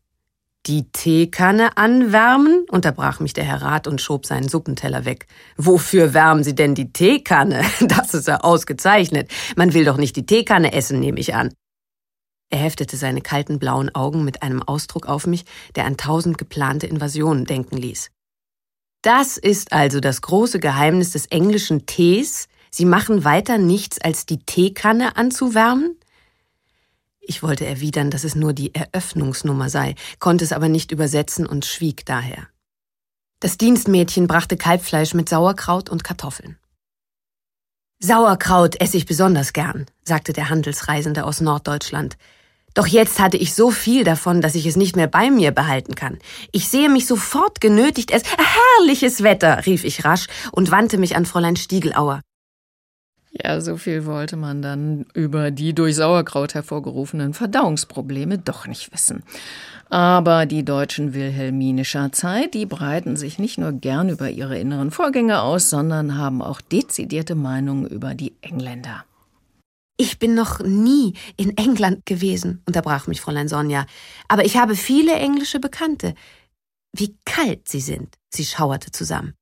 Die 0.67 0.93
Teekanne 0.93 1.77
anwärmen? 1.77 2.65
unterbrach 2.71 3.19
mich 3.19 3.33
der 3.33 3.43
Herr 3.43 3.63
Rat 3.63 3.89
und 3.89 4.01
schob 4.01 4.27
seinen 4.27 4.49
Suppenteller 4.49 5.05
weg. 5.05 5.27
Wofür 5.57 6.15
wärmen 6.15 6.45
Sie 6.45 6.55
denn 6.55 6.77
die 6.77 6.93
Teekanne? 6.93 7.65
Das 7.81 8.15
ist 8.15 8.29
ja 8.29 8.43
ausgezeichnet. 8.43 9.29
Man 9.57 9.75
will 9.75 9.85
doch 9.85 9.97
nicht 9.97 10.15
die 10.15 10.25
Teekanne 10.25 10.73
essen, 10.73 11.01
nehme 11.01 11.19
ich 11.19 11.35
an. 11.35 11.53
Er 12.51 12.59
heftete 12.59 12.97
seine 12.97 13.23
kalten 13.23 13.59
blauen 13.59 13.93
Augen 13.93 14.25
mit 14.25 14.45
einem 14.45 14.63
Ausdruck 14.63 15.07
auf 15.07 15.27
mich, 15.27 15.47
der 15.75 15.85
an 15.85 15.97
tausend 15.97 16.39
geplante 16.39 16.87
Invasionen 16.87 17.45
denken 17.45 17.77
ließ. 17.77 18.11
Das 19.03 19.37
ist 19.37 19.73
also 19.73 19.99
das 19.99 20.21
große 20.21 20.61
Geheimnis 20.61 21.11
des 21.11 21.27
englischen 21.27 21.87
Tees, 21.87 22.47
Sie 22.75 22.87
machen 22.87 23.25
weiter 23.25 23.59
nichts, 23.59 24.01
als 24.01 24.25
die 24.25 24.39
Teekanne 24.39 25.17
anzuwärmen? 25.17 25.97
Ich 27.21 27.43
wollte 27.43 27.67
erwidern, 27.67 28.11
dass 28.11 28.25
es 28.25 28.35
nur 28.35 28.55
die 28.55 28.75
Eröffnungsnummer 28.75 29.69
sei, 29.69 29.95
konnte 30.19 30.45
es 30.45 30.53
aber 30.53 30.69
nicht 30.69 30.91
übersetzen 30.91 31.47
und 31.47 31.67
schwieg 31.67 32.07
daher. 32.07 32.49
Das 33.41 33.59
Dienstmädchen 33.59 34.27
brachte 34.27 34.57
Kalbfleisch 34.57 35.15
mit 35.15 35.29
Sauerkraut 35.29 35.91
und 35.91 36.03
Kartoffeln. 36.03 36.59
Sauerkraut 38.01 38.81
esse 38.81 38.97
ich 38.97 39.07
besonders 39.07 39.53
gern, 39.53 39.87
sagte 40.03 40.33
der 40.33 40.49
Handelsreisende 40.49 41.25
aus 41.25 41.41
Norddeutschland. 41.41 42.17
Doch 42.75 42.87
jetzt 42.87 43.21
hatte 43.21 43.37
ich 43.37 43.55
so 43.55 43.71
viel 43.71 44.03
davon, 44.03 44.41
dass 44.41 44.55
ich 44.55 44.65
es 44.65 44.77
nicht 44.77 44.97
mehr 44.97 45.07
bei 45.07 45.31
mir 45.31 45.53
behalten 45.53 45.95
kann. 45.95 46.19
Ich 46.53 46.69
sehe 46.69 46.89
mich 46.89 47.07
sofort 47.07 47.61
genötigt, 47.61 48.11
es 48.11 48.23
herrliches 48.25 49.23
Wetter, 49.23 49.67
rief 49.67 49.85
ich 49.85 50.05
rasch 50.05 50.27
und 50.53 50.71
wandte 50.71 50.97
mich 50.97 51.17
an 51.17 51.27
Fräulein 51.27 51.57
Stiegelauer. 51.57 52.23
Ja, 53.33 53.63
so 53.63 53.79
viel 53.79 54.05
wollte 54.05 54.37
man 54.37 54.61
dann 54.61 55.07
über 55.15 55.51
die 55.51 55.75
durch 55.75 55.97
Sauerkraut 55.97 56.53
hervorgerufenen 56.53 57.33
Verdauungsprobleme 57.33 58.37
doch 58.39 58.67
nicht 58.67 58.93
wissen. 58.93 59.23
Aber 59.89 60.45
die 60.45 60.65
Deutschen 60.65 61.15
wilhelminischer 61.15 62.13
Zeit, 62.13 62.53
die 62.53 62.67
breiten 62.67 63.17
sich 63.17 63.39
nicht 63.39 63.57
nur 63.57 63.73
gern 63.73 64.11
über 64.11 64.29
ihre 64.29 64.59
inneren 64.59 64.91
Vorgänge 64.91 65.41
aus, 65.41 65.71
sondern 65.71 66.19
haben 66.19 66.43
auch 66.43 66.61
dezidierte 66.61 67.35
Meinungen 67.35 67.87
über 67.87 68.15
die 68.15 68.35
Engländer. 68.43 69.05
Ich 69.97 70.19
bin 70.19 70.35
noch 70.35 70.61
nie 70.61 71.15
in 71.37 71.57
England 71.57 72.05
gewesen, 72.07 72.63
unterbrach 72.67 73.07
mich 73.07 73.21
Fräulein 73.21 73.49
Sonja, 73.49 73.87
aber 74.29 74.45
ich 74.45 74.57
habe 74.57 74.77
viele 74.77 75.15
englische 75.15 75.61
Bekannte. 75.61 76.15
Wie 76.93 77.17
kalt 77.25 77.69
sie 77.69 77.81
sind, 77.81 78.17
sie 78.31 78.45
schauerte 78.45 78.91
zusammen. 78.91 79.35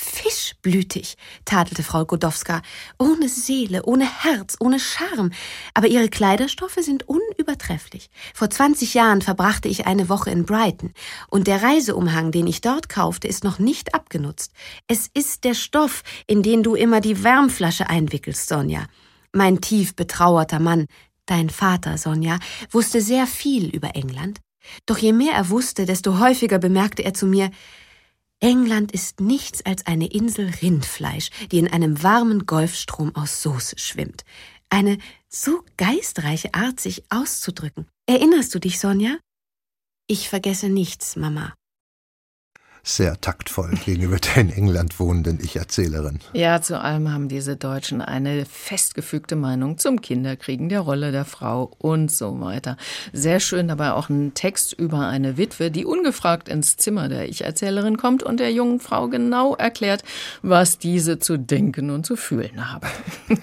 Fischblütig, 0.00 1.16
tadelte 1.44 1.82
Frau 1.82 2.04
Godowska, 2.04 2.62
ohne 3.00 3.28
Seele, 3.28 3.82
ohne 3.84 4.04
Herz, 4.22 4.56
ohne 4.60 4.78
Charme, 4.78 5.32
aber 5.74 5.88
ihre 5.88 6.08
Kleiderstoffe 6.08 6.78
sind 6.80 7.08
unübertrefflich. 7.08 8.08
Vor 8.32 8.48
zwanzig 8.48 8.94
Jahren 8.94 9.22
verbrachte 9.22 9.66
ich 9.66 9.88
eine 9.88 10.08
Woche 10.08 10.30
in 10.30 10.44
Brighton, 10.44 10.92
und 11.28 11.48
der 11.48 11.64
Reiseumhang, 11.64 12.30
den 12.30 12.46
ich 12.46 12.60
dort 12.60 12.88
kaufte, 12.88 13.26
ist 13.26 13.42
noch 13.42 13.58
nicht 13.58 13.92
abgenutzt. 13.92 14.52
Es 14.86 15.10
ist 15.12 15.42
der 15.42 15.54
Stoff, 15.54 16.04
in 16.28 16.44
den 16.44 16.62
du 16.62 16.76
immer 16.76 17.00
die 17.00 17.24
Wärmflasche 17.24 17.90
einwickelst, 17.90 18.48
Sonja. 18.48 18.86
Mein 19.32 19.60
tief 19.60 19.96
betrauerter 19.96 20.60
Mann, 20.60 20.86
dein 21.26 21.50
Vater, 21.50 21.98
Sonja, 21.98 22.38
wusste 22.70 23.00
sehr 23.00 23.26
viel 23.26 23.68
über 23.68 23.96
England. 23.96 24.38
Doch 24.86 24.98
je 24.98 25.12
mehr 25.12 25.32
er 25.32 25.50
wusste, 25.50 25.86
desto 25.86 26.20
häufiger 26.20 26.58
bemerkte 26.58 27.02
er 27.02 27.14
zu 27.14 27.26
mir, 27.26 27.50
England 28.40 28.92
ist 28.92 29.20
nichts 29.20 29.64
als 29.66 29.86
eine 29.86 30.06
Insel 30.06 30.50
Rindfleisch, 30.62 31.30
die 31.50 31.58
in 31.58 31.68
einem 31.68 32.02
warmen 32.02 32.46
Golfstrom 32.46 33.14
aus 33.16 33.42
Soße 33.42 33.78
schwimmt. 33.78 34.24
Eine 34.70 34.98
so 35.28 35.64
geistreiche 35.76 36.54
Art, 36.54 36.78
sich 36.78 37.04
auszudrücken. 37.10 37.88
Erinnerst 38.06 38.54
du 38.54 38.60
dich, 38.60 38.78
Sonja? 38.78 39.18
Ich 40.06 40.28
vergesse 40.28 40.68
nichts, 40.68 41.16
Mama 41.16 41.54
sehr 42.82 43.20
taktvoll 43.20 43.70
gegenüber 43.84 44.18
der 44.18 44.36
in 44.36 44.50
England 44.50 44.98
wohnenden 44.98 45.38
Ich-Erzählerin. 45.42 46.20
Ja, 46.32 46.60
zu 46.62 46.80
allem 46.80 47.12
haben 47.12 47.28
diese 47.28 47.56
Deutschen 47.56 48.00
eine 48.00 48.44
festgefügte 48.44 49.36
Meinung 49.36 49.78
zum 49.78 50.00
Kinderkriegen, 50.00 50.68
der 50.68 50.80
Rolle 50.80 51.12
der 51.12 51.24
Frau 51.24 51.72
und 51.78 52.10
so 52.10 52.40
weiter. 52.40 52.76
Sehr 53.12 53.40
schön 53.40 53.68
dabei 53.68 53.92
auch 53.92 54.08
ein 54.08 54.34
Text 54.34 54.72
über 54.72 55.06
eine 55.06 55.36
Witwe, 55.36 55.70
die 55.70 55.84
ungefragt 55.84 56.48
ins 56.48 56.76
Zimmer 56.76 57.08
der 57.08 57.28
Ich-Erzählerin 57.28 57.96
kommt 57.96 58.22
und 58.22 58.40
der 58.40 58.52
jungen 58.52 58.80
Frau 58.80 59.08
genau 59.08 59.54
erklärt, 59.54 60.02
was 60.42 60.78
diese 60.78 61.18
zu 61.18 61.38
denken 61.38 61.90
und 61.90 62.06
zu 62.06 62.16
fühlen 62.16 62.72
habe. 62.72 62.86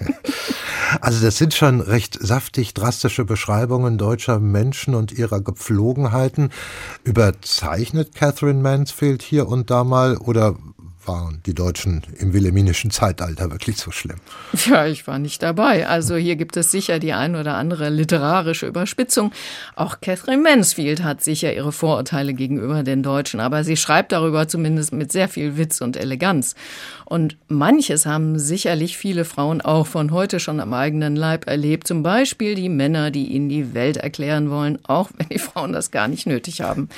Also 1.00 1.24
das 1.24 1.36
sind 1.36 1.54
schon 1.54 1.80
recht 1.80 2.16
saftig 2.20 2.74
drastische 2.74 3.24
Beschreibungen 3.24 3.98
deutscher 3.98 4.38
Menschen 4.38 4.94
und 4.94 5.12
ihrer 5.12 5.40
Gepflogenheiten. 5.40 6.50
Überzeichnet 7.04 8.14
Catherine 8.14 8.62
Mansfield 8.62 9.22
hier 9.26 9.48
und 9.48 9.70
da 9.70 9.84
mal 9.84 10.16
oder 10.16 10.54
waren 11.06 11.40
die 11.46 11.54
Deutschen 11.54 12.02
im 12.18 12.32
wilhelminischen 12.32 12.90
Zeitalter 12.90 13.50
wirklich 13.50 13.76
so 13.76 13.90
schlimm? 13.90 14.18
Ja, 14.66 14.86
ich 14.86 15.06
war 15.06 15.18
nicht 15.18 15.42
dabei. 15.42 15.86
Also 15.86 16.16
hier 16.16 16.36
gibt 16.36 16.56
es 16.56 16.70
sicher 16.70 16.98
die 16.98 17.12
ein 17.12 17.36
oder 17.36 17.54
andere 17.54 17.88
literarische 17.88 18.66
Überspitzung. 18.66 19.32
Auch 19.74 20.00
Catherine 20.00 20.42
Mansfield 20.42 21.02
hat 21.02 21.22
sicher 21.22 21.52
ihre 21.52 21.72
Vorurteile 21.72 22.34
gegenüber 22.34 22.82
den 22.82 23.02
Deutschen, 23.02 23.40
aber 23.40 23.64
sie 23.64 23.76
schreibt 23.76 24.12
darüber 24.12 24.48
zumindest 24.48 24.92
mit 24.92 25.12
sehr 25.12 25.28
viel 25.28 25.56
Witz 25.56 25.80
und 25.80 25.96
Eleganz. 25.96 26.54
Und 27.04 27.36
manches 27.46 28.04
haben 28.04 28.38
sicherlich 28.38 28.96
viele 28.96 29.24
Frauen 29.24 29.60
auch 29.60 29.86
von 29.86 30.10
heute 30.10 30.40
schon 30.40 30.58
am 30.58 30.74
eigenen 30.74 31.14
Leib 31.14 31.46
erlebt. 31.46 31.86
Zum 31.86 32.02
Beispiel 32.02 32.56
die 32.56 32.68
Männer, 32.68 33.12
die 33.12 33.28
ihnen 33.28 33.48
die 33.48 33.74
Welt 33.74 33.96
erklären 33.96 34.50
wollen, 34.50 34.78
auch 34.84 35.10
wenn 35.16 35.28
die 35.28 35.38
Frauen 35.38 35.72
das 35.72 35.92
gar 35.92 36.08
nicht 36.08 36.26
nötig 36.26 36.62
haben. 36.62 36.88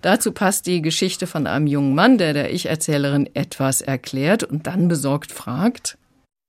Dazu 0.00 0.32
passt 0.32 0.66
die 0.66 0.80
Geschichte 0.80 1.26
von 1.26 1.46
einem 1.46 1.66
jungen 1.66 1.94
Mann, 1.94 2.16
der 2.16 2.32
der 2.32 2.52
Ich-Erzählerin 2.54 3.28
etwas 3.58 3.80
erklärt 3.80 4.44
und 4.44 4.68
dann 4.68 4.86
besorgt 4.86 5.32
fragt. 5.32 5.98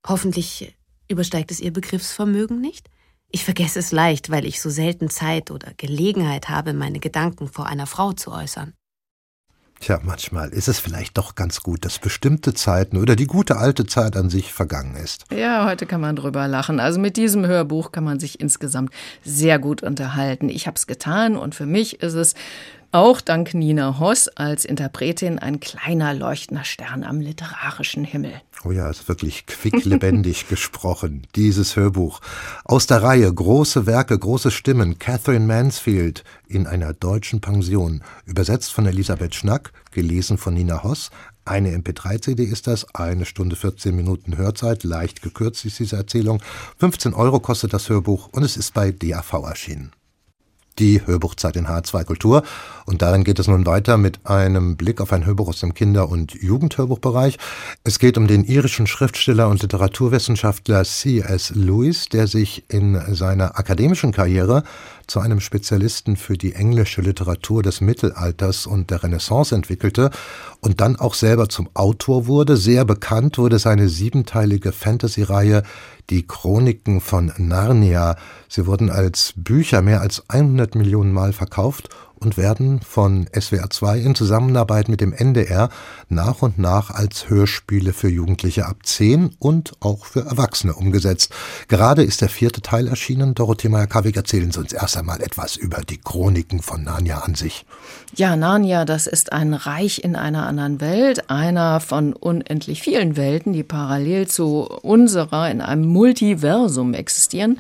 Hoffentlich 0.08 0.78
übersteigt 1.08 1.50
es 1.50 1.60
Ihr 1.60 1.74
Begriffsvermögen 1.74 2.62
nicht? 2.62 2.88
Ich 3.32 3.45
vergesse 3.45 3.80
es 3.80 3.91
leicht, 3.91 4.30
weil 4.30 4.45
ich 4.45 4.62
so 4.62 4.69
selten 4.69 5.10
Zeit 5.10 5.50
oder 5.50 5.72
Gelegenheit 5.78 6.50
habe, 6.50 6.74
meine 6.74 7.00
Gedanken 7.00 7.48
vor 7.48 7.65
einer 7.65 7.88
Frau 7.88 8.13
zu 8.13 8.32
äußern. 8.32 8.74
Tja, 9.80 10.00
manchmal 10.04 10.50
ist 10.50 10.67
es 10.67 10.78
vielleicht 10.78 11.17
doch 11.17 11.36
ganz 11.36 11.62
gut, 11.62 11.86
dass 11.86 12.00
bestimmte 12.00 12.54
Zeiten 12.54 12.98
oder 12.98 13.15
die 13.15 13.28
gute 13.28 13.58
alte 13.58 13.86
Zeit 13.88 14.17
an 14.17 14.30
sich 14.30 14.54
vergangen 14.54 14.95
ist. 14.95 15.26
Ja, 15.32 15.65
heute 15.65 15.86
kann 15.86 16.02
man 16.02 16.15
drüber 16.15 16.48
lachen. 16.48 16.80
Also 16.80 17.00
mit 17.00 17.17
diesem 17.17 17.45
Hörbuch 17.48 17.91
kann 17.91 18.04
man 18.04 18.19
sich 18.19 18.39
insgesamt 18.39 18.93
sehr 19.24 19.58
gut 19.58 19.82
unterhalten. 19.82 20.50
Ich 20.50 20.67
habe 20.67 20.76
es 20.76 20.86
getan 20.86 21.38
und 21.38 21.56
für 21.56 21.65
mich 21.65 22.04
ist 22.04 22.13
es 22.13 22.36
auch 22.91 23.21
dank 23.21 23.54
Nina 23.54 23.99
Hoss 23.99 24.28
als 24.30 24.65
Interpretin 24.65 25.39
ein 25.39 25.60
kleiner 25.60 26.13
leuchtender 26.13 26.63
Stern 26.63 27.04
am 27.04 27.21
literarischen 27.21 28.04
Himmel. 28.04 28.34
Oh 28.65 28.71
ja, 28.71 28.89
ist 28.89 29.08
wirklich 29.08 29.45
quicklebendig 29.45 30.47
gesprochen, 30.49 31.28
dieses 31.36 31.75
Hörbuch. 31.75 32.19
Aus 32.65 32.88
der 32.88 33.04
Reihe 33.04 33.34
Große 33.34 33.86
Werke, 33.86 34.17
große 34.17 34.52
Stimmen, 34.52 34.99
Catherine 34.99 35.45
Mansfield 35.45 36.23
in 36.47 36.67
einer 36.67 36.93
deutschen 36.93 37.41
Pension, 37.41 38.04
übersetzt 38.25 38.73
von 38.73 38.86
Elisabeth 38.86 39.36
Schnack, 39.36 39.71
gelesen 39.91 40.38
von 40.38 40.54
Nina 40.54 40.84
Hoss. 40.84 41.12
Eine 41.45 41.75
MP3-CD 41.78 42.43
ist 42.43 42.67
das, 42.67 42.93
eine 42.93 43.25
Stunde 43.25 43.56
14 43.56 43.95
Minuten 43.95 44.38
Hörzeit, 44.38 44.84
leicht 44.84 45.21
gekürzt 45.21 45.65
ist 45.65 45.80
diese 45.80 45.95
Erzählung. 45.95 46.41
15 46.78 47.13
Euro 47.13 47.39
kostet 47.39 47.73
das 47.73 47.89
Hörbuch 47.89 48.30
und 48.32 48.43
es 48.43 48.58
ist 48.58 48.73
bei 48.73 48.91
DAV 48.91 49.34
erschienen 49.34 49.91
die 50.80 51.06
Hörbuchzeit 51.06 51.56
in 51.56 51.68
H2 51.68 52.04
Kultur. 52.06 52.44
Und 52.86 53.02
darin 53.02 53.24
geht 53.24 53.39
es 53.39 53.48
nun 53.48 53.65
weiter 53.65 53.98
mit 53.98 54.26
einem 54.26 54.78
Blick 54.78 55.02
auf 55.02 55.13
ein 55.13 55.26
Hörbuch 55.26 55.50
aus 55.50 55.60
dem 55.60 55.74
Kinder- 55.74 56.10
und 56.10 56.34
Jugendhörbuchbereich. 56.34 57.38
Es 57.84 58.00
geht 58.00 58.18
um 58.18 58.28
den 58.28 58.44
irischen 58.44 58.88
Schriftsteller 58.88 59.48
und 59.50 59.62
Literaturwissenschaftler 59.62 60.84
C.S. 60.84 61.52
Lewis, 61.56 62.10
der 62.10 62.28
sich 62.28 62.63
in 62.70 63.00
seiner 63.13 63.60
akademischen 63.60 64.12
Karriere 64.12 64.63
zu 65.10 65.19
einem 65.19 65.39
Spezialisten 65.39 66.15
für 66.15 66.38
die 66.38 66.54
englische 66.54 67.02
Literatur 67.02 67.63
des 67.63 67.82
Mittelalters 67.82 68.65
und 68.65 68.91
der 68.91 69.04
Renaissance 69.04 69.54
entwickelte 69.54 70.12
und 70.62 70.82
dann 70.82 70.95
auch 70.95 71.13
selber 71.13 71.50
zum 71.50 71.69
Autor 71.74 72.28
wurde. 72.28 72.58
Sehr 72.58 72.86
bekannt 72.86 73.38
wurde 73.38 73.60
seine 73.60 73.89
siebenteilige 73.89 74.72
Fantasy-Reihe 74.72 75.63
Die 76.10 76.28
Chroniken 76.28 77.02
von 77.02 77.32
Narnia. 77.38 78.15
Sie 78.48 78.65
wurden 78.65 78.89
als 78.89 79.34
Bücher 79.36 79.82
mehr 79.82 80.02
als 80.02 80.24
100 80.30 80.76
Millionen 80.76 81.12
Mal 81.12 81.34
verkauft 81.34 81.89
und 82.19 82.38
werden 82.38 82.82
von 82.82 83.27
SWR 83.38 83.69
2 83.69 83.99
in 83.99 84.15
Zusammenarbeit 84.15 84.89
mit 84.89 85.01
dem 85.01 85.13
NDR 85.13 85.69
nach 86.10 86.41
und 86.41 86.60
nach 86.60 86.91
als 86.91 87.29
Hörspiele 87.29 87.93
für 87.93 88.10
Jugendliche 88.10 88.65
ab 88.65 88.77
10 88.84 89.36
und 89.39 89.73
auch 89.79 90.05
für 90.05 90.21
Erwachsene 90.25 90.73
umgesetzt. 90.73 91.34
Gerade 91.67 92.03
ist 92.03 92.21
der 92.21 92.29
vierte 92.29 92.62
Teil 92.62 92.88
erschienen. 92.88 93.36
Dorothee 93.36 93.69
Meyer-Kawig, 93.69 94.15
erzählen 94.15 94.51
Sie 94.51 94.60
uns 94.60 94.73
erst 94.73 94.97
einmal 94.97 95.21
etwas 95.21 95.55
über 95.55 95.82
die 95.82 95.97
Chroniken 95.97 96.62
von 96.62 96.84
Narnia 96.84 97.19
an 97.19 97.36
sich. 97.36 97.65
Ja, 98.15 98.36
Narnia, 98.36 98.86
das 98.86 99.08
ist 99.08 99.32
ein 99.32 99.53
Reich 99.53 100.03
in 100.03 100.15
einer 100.15 100.47
anderen 100.47 100.82
Welt, 100.82 101.29
einer 101.29 101.79
von 101.79 102.13
unendlich 102.13 102.82
vielen 102.82 103.17
Welten, 103.17 103.53
die 103.53 103.63
parallel 103.63 104.27
zu 104.27 104.63
unserer 104.82 105.49
in 105.49 105.62
einem 105.62 105.86
Multiversum 105.86 106.93
existieren. 106.93 107.60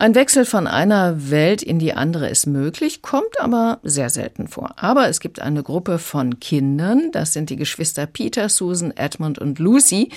Ein 0.00 0.14
Wechsel 0.14 0.46
von 0.46 0.66
einer 0.66 1.30
Welt 1.30 1.62
in 1.62 1.78
die 1.78 1.92
andere 1.92 2.30
ist 2.30 2.46
möglich, 2.46 3.02
kommt 3.02 3.38
aber 3.38 3.80
sehr 3.82 4.08
selten 4.08 4.48
vor. 4.48 4.72
Aber 4.76 5.10
es 5.10 5.20
gibt 5.20 5.42
eine 5.42 5.62
Gruppe 5.62 5.98
von 5.98 6.40
Kindern, 6.40 7.10
das 7.12 7.34
sind 7.34 7.50
die 7.50 7.56
Geschwister 7.56 8.06
Peter, 8.06 8.48
Susan, 8.48 8.96
Edmund 8.96 9.38
und 9.38 9.58
Lucy, 9.58 10.08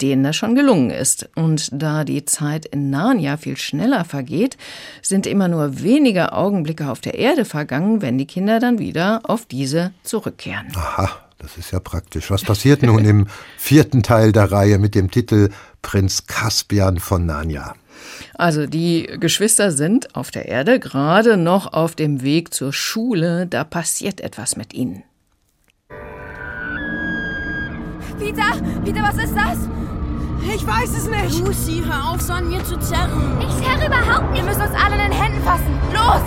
denen 0.00 0.24
das 0.24 0.34
schon 0.34 0.56
gelungen 0.56 0.90
ist. 0.90 1.30
Und 1.36 1.68
da 1.72 2.02
die 2.02 2.24
Zeit 2.24 2.66
in 2.66 2.90
Narnia 2.90 3.36
viel 3.36 3.56
schneller 3.56 4.04
vergeht, 4.04 4.56
sind 5.02 5.24
immer 5.24 5.46
nur 5.46 5.82
wenige 5.82 6.32
Augenblicke 6.32 6.90
auf 6.90 7.00
der 7.00 7.14
Erde 7.14 7.44
vergangen, 7.44 8.02
wenn 8.02 8.18
die 8.18 8.26
Kinder 8.26 8.58
dann 8.58 8.80
wieder 8.80 9.20
auf 9.22 9.46
diese 9.46 9.92
zurückkehren. 10.02 10.66
Aha. 10.74 11.10
Das 11.40 11.56
ist 11.56 11.70
ja 11.70 11.78
praktisch. 11.78 12.32
Was 12.32 12.42
passiert 12.42 12.82
nun 12.82 13.04
im 13.04 13.28
vierten 13.56 14.02
Teil 14.02 14.32
der 14.32 14.50
Reihe 14.50 14.80
mit 14.80 14.96
dem 14.96 15.12
Titel 15.12 15.50
Prinz 15.82 16.26
Caspian 16.26 16.98
von 16.98 17.24
Narnia? 17.24 17.76
Also 18.38 18.66
die 18.66 19.02
Geschwister 19.18 19.72
sind 19.72 20.14
auf 20.14 20.30
der 20.30 20.46
Erde 20.46 20.78
gerade 20.78 21.36
noch 21.36 21.72
auf 21.72 21.96
dem 21.96 22.22
Weg 22.22 22.54
zur 22.54 22.72
Schule. 22.72 23.48
Da 23.48 23.64
passiert 23.64 24.20
etwas 24.20 24.56
mit 24.56 24.72
ihnen. 24.72 25.02
Peter, 28.16 28.52
Peter, 28.84 29.02
was 29.02 29.24
ist 29.24 29.34
das? 29.34 29.58
Ich 30.54 30.64
weiß 30.64 30.90
es 30.90 31.08
nicht. 31.08 31.44
Lucy, 31.44 31.82
hör 31.84 32.10
auf, 32.10 32.20
so 32.20 32.32
an 32.32 32.48
mir 32.48 32.62
zu 32.64 32.78
zerren. 32.78 33.38
Ich 33.40 33.64
zerre 33.64 33.86
überhaupt 33.86 34.30
nicht. 34.30 34.44
Wir 34.44 34.48
müssen 34.48 34.62
uns 34.62 34.84
alle 34.84 34.94
in 34.94 35.10
den 35.10 35.20
Händen 35.20 35.42
fassen. 35.42 35.74
Los! 35.92 36.22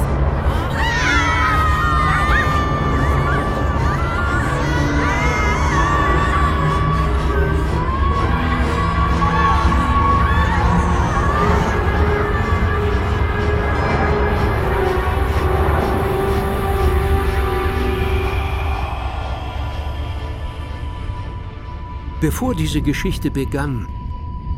Bevor 22.21 22.53
diese 22.53 22.83
Geschichte 22.83 23.31
begann, 23.31 23.87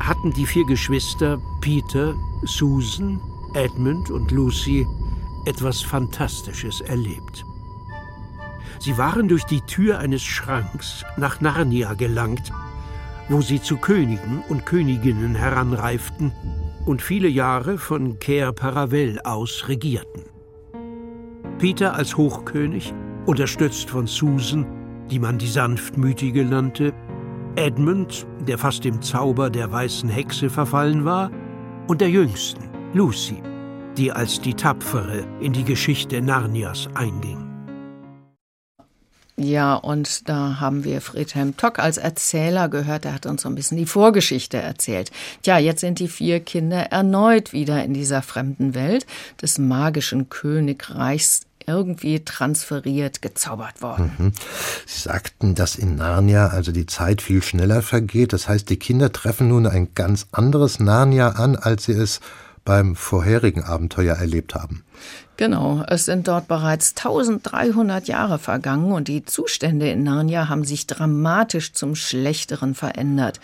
hatten 0.02 0.34
die 0.34 0.46
vier 0.46 0.66
Geschwister 0.66 1.40
Peter, 1.62 2.14
Susan, 2.44 3.22
Edmund 3.54 4.12
und 4.12 4.32
Lucy 4.32 4.86
etwas 5.46 5.82
Fantastisches 5.82 6.82
erlebt. 6.82 7.46
Sie 8.80 8.98
waren 8.98 9.30
durch 9.30 9.46
die 9.46 9.62
Tür 9.62 10.00
eines 10.00 10.22
Schranks 10.22 11.06
nach 11.16 11.40
Narnia 11.40 11.94
gelangt, 11.94 12.52
wo 13.30 13.40
sie 13.40 13.62
zu 13.62 13.78
Königen 13.78 14.44
und 14.50 14.66
Königinnen 14.66 15.34
heranreiften 15.34 16.34
und 16.86 17.02
viele 17.02 17.30
Jahre 17.30 17.78
von 17.78 18.20
Cair 18.20 18.52
Paravel 18.52 19.22
aus 19.24 19.70
regierten. 19.70 20.24
Peter 21.60 21.96
als 21.96 22.18
Hochkönig, 22.18 22.94
unterstützt 23.26 23.90
von 23.90 24.06
Susan, 24.06 24.66
die 25.10 25.20
man 25.20 25.38
die 25.38 25.48
Sanftmütige 25.48 26.44
nannte, 26.44 26.94
Edmund, 27.56 28.26
der 28.48 28.58
fast 28.58 28.84
dem 28.84 29.02
Zauber 29.02 29.50
der 29.50 29.72
weißen 29.72 30.10
Hexe 30.10 30.50
verfallen 30.50 31.06
war, 31.06 31.32
und 31.88 32.02
der 32.02 32.10
Jüngsten, 32.10 32.64
Lucy, 32.94 33.42
die 33.98 34.12
als 34.12 34.42
die 34.42 34.56
Tapfere 34.56 35.26
in 35.40 35.54
die 35.54 35.64
Geschichte 35.64 36.22
Narnias 36.22 36.88
einging. 36.96 37.54
Ja, 39.36 39.76
und 39.76 40.30
da 40.30 40.60
haben 40.60 40.84
wir 40.84 41.02
Friedhelm 41.02 41.58
Tock 41.58 41.80
als 41.80 41.98
Erzähler 41.98 42.70
gehört. 42.70 43.06
Er 43.06 43.14
hat 43.14 43.26
uns 43.26 43.42
so 43.42 43.50
ein 43.50 43.56
bisschen 43.56 43.78
die 43.78 43.88
Vorgeschichte 43.88 44.58
erzählt. 44.58 45.12
Tja, 45.42 45.58
jetzt 45.58 45.82
sind 45.82 45.98
die 45.98 46.08
vier 46.08 46.40
Kinder 46.40 46.84
erneut 46.92 47.52
wieder 47.52 47.84
in 47.84 47.96
dieser 47.96 48.22
fremden 48.22 48.76
Welt 48.76 49.08
des 49.42 49.58
magischen 49.58 50.30
Königreichs 50.30 51.42
irgendwie 51.68 52.24
transferiert, 52.24 53.22
gezaubert 53.22 53.82
worden. 53.82 54.12
Mhm. 54.18 54.32
Sie 54.86 55.02
sagten, 55.02 55.56
dass 55.56 55.76
in 55.76 55.96
Narnia 55.96 56.48
also 56.48 56.72
die 56.72 56.86
Zeit 56.86 57.22
viel 57.22 57.42
schneller 57.42 57.82
vergeht. 57.82 58.34
Das 58.34 58.48
heißt, 58.48 58.70
die 58.70 58.78
Kinder 58.78 59.12
treffen 59.12 59.48
nun 59.48 59.68
ein 59.68 59.90
ganz 59.96 60.28
anderes 60.32 60.80
Narnia 60.80 61.30
an, 61.30 61.56
als 61.56 61.86
sie 61.86 61.94
es 61.94 62.20
beim 62.66 62.96
vorherigen 62.96 63.64
Abenteuer 63.64 64.16
erlebt 64.16 64.56
haben. 64.56 64.84
Genau, 65.36 65.84
es 65.88 66.06
sind 66.06 66.28
dort 66.28 66.48
bereits 66.48 66.94
1300 66.96 68.08
Jahre 68.08 68.38
vergangen 68.38 68.92
und 68.92 69.08
die 69.08 69.26
Zustände 69.26 69.90
in 69.90 70.04
Narnia 70.04 70.48
haben 70.48 70.64
sich 70.64 70.86
dramatisch 70.86 71.74
zum 71.74 71.96
Schlechteren 71.96 72.76
verändert. 72.76 73.40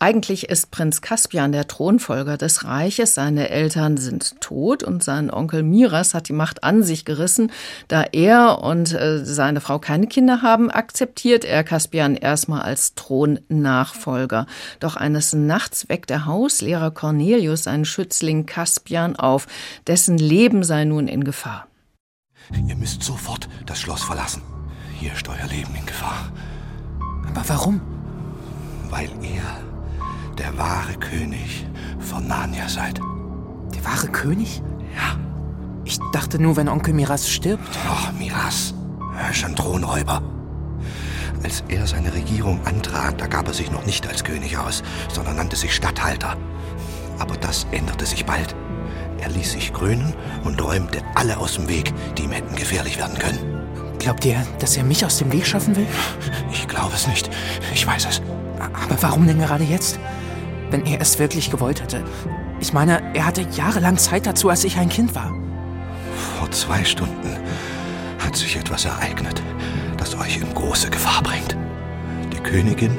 Eigentlich 0.00 0.48
ist 0.48 0.70
Prinz 0.70 1.00
Caspian 1.00 1.50
der 1.50 1.66
Thronfolger 1.66 2.36
des 2.36 2.64
Reiches. 2.64 3.14
Seine 3.14 3.50
Eltern 3.50 3.96
sind 3.96 4.40
tot 4.40 4.84
und 4.84 5.02
sein 5.02 5.28
Onkel 5.28 5.64
Miras 5.64 6.14
hat 6.14 6.28
die 6.28 6.32
Macht 6.32 6.62
an 6.62 6.84
sich 6.84 7.04
gerissen. 7.04 7.50
Da 7.88 8.04
er 8.12 8.62
und 8.62 8.94
äh, 8.94 9.24
seine 9.24 9.60
Frau 9.60 9.80
keine 9.80 10.06
Kinder 10.06 10.40
haben, 10.40 10.70
akzeptiert 10.70 11.44
er 11.44 11.64
Caspian 11.64 12.14
erstmal 12.14 12.62
als 12.62 12.94
Thronnachfolger. 12.94 14.46
Doch 14.78 14.94
eines 14.94 15.32
Nachts 15.32 15.88
weckt 15.88 16.10
der 16.10 16.26
Hauslehrer 16.26 16.92
Cornelius 16.92 17.64
seinen 17.64 17.84
Schützling 17.84 18.46
Caspian 18.46 19.16
auf. 19.16 19.48
Dessen 19.88 20.16
Leben 20.16 20.62
sei 20.62 20.84
nun 20.88 21.08
in 21.08 21.24
Gefahr. 21.24 21.68
Ihr 22.66 22.76
müsst 22.76 23.02
sofort 23.02 23.48
das 23.66 23.80
Schloss 23.80 24.02
verlassen. 24.02 24.42
Hier 24.98 25.12
ist 25.12 25.28
euer 25.28 25.46
Leben 25.46 25.74
in 25.74 25.86
Gefahr. 25.86 26.32
Aber 27.28 27.48
warum? 27.48 27.80
Weil 28.90 29.10
ihr 29.22 29.42
der 30.38 30.56
wahre 30.56 30.94
König 30.94 31.66
von 31.98 32.26
Narnia 32.26 32.68
seid. 32.68 33.00
Der 33.74 33.84
wahre 33.84 34.08
König? 34.08 34.62
Ja. 34.94 35.18
Ich 35.84 35.98
dachte 36.12 36.40
nur, 36.40 36.56
wenn 36.56 36.68
Onkel 36.68 36.94
Miras 36.94 37.28
stirbt. 37.28 37.78
Oh, 37.88 38.12
Miras. 38.18 38.74
Er 39.18 39.30
ist 39.30 39.44
ein 39.44 39.56
Thronräuber. 39.56 40.22
Als 41.42 41.62
er 41.68 41.86
seine 41.86 42.12
Regierung 42.14 42.64
antrat, 42.66 43.20
da 43.20 43.26
gab 43.26 43.46
er 43.46 43.54
sich 43.54 43.70
noch 43.70 43.86
nicht 43.86 44.06
als 44.06 44.24
König 44.24 44.56
aus, 44.58 44.82
sondern 45.12 45.36
nannte 45.36 45.56
sich 45.56 45.74
Statthalter. 45.74 46.36
Aber 47.18 47.36
das 47.36 47.66
änderte 47.70 48.06
sich 48.06 48.24
bald. 48.24 48.54
Er 49.20 49.30
ließ 49.30 49.52
sich 49.52 49.72
krönen 49.72 50.14
und 50.44 50.62
räumte 50.62 51.02
alle 51.14 51.38
aus 51.38 51.54
dem 51.54 51.68
Weg, 51.68 51.92
die 52.16 52.24
ihm 52.24 52.32
hätten 52.32 52.54
gefährlich 52.54 52.98
werden 52.98 53.18
können. 53.18 53.38
Glaubt 53.98 54.24
ihr, 54.24 54.46
dass 54.60 54.76
er 54.76 54.84
mich 54.84 55.04
aus 55.04 55.18
dem 55.18 55.32
Weg 55.32 55.46
schaffen 55.46 55.74
will? 55.76 55.86
Ich 56.52 56.68
glaube 56.68 56.94
es 56.94 57.06
nicht. 57.08 57.28
Ich 57.74 57.86
weiß 57.86 58.06
es. 58.06 58.22
Aber 58.58 59.02
warum 59.02 59.26
denn 59.26 59.38
gerade 59.38 59.64
jetzt? 59.64 59.98
wenn 60.70 60.84
er 60.86 61.00
es 61.00 61.18
wirklich 61.18 61.50
gewollt 61.50 61.82
hätte. 61.82 62.04
Ich 62.60 62.72
meine, 62.72 63.14
er 63.14 63.26
hatte 63.26 63.42
jahrelang 63.52 63.96
Zeit 63.96 64.26
dazu, 64.26 64.48
als 64.48 64.64
ich 64.64 64.78
ein 64.78 64.88
Kind 64.88 65.14
war. 65.14 65.32
Vor 66.38 66.50
zwei 66.50 66.84
Stunden 66.84 67.36
hat 68.18 68.36
sich 68.36 68.56
etwas 68.56 68.84
ereignet, 68.84 69.42
das 69.96 70.14
euch 70.16 70.38
in 70.38 70.52
große 70.54 70.90
Gefahr 70.90 71.22
bringt. 71.22 71.56
Die 72.32 72.40
Königin 72.40 72.96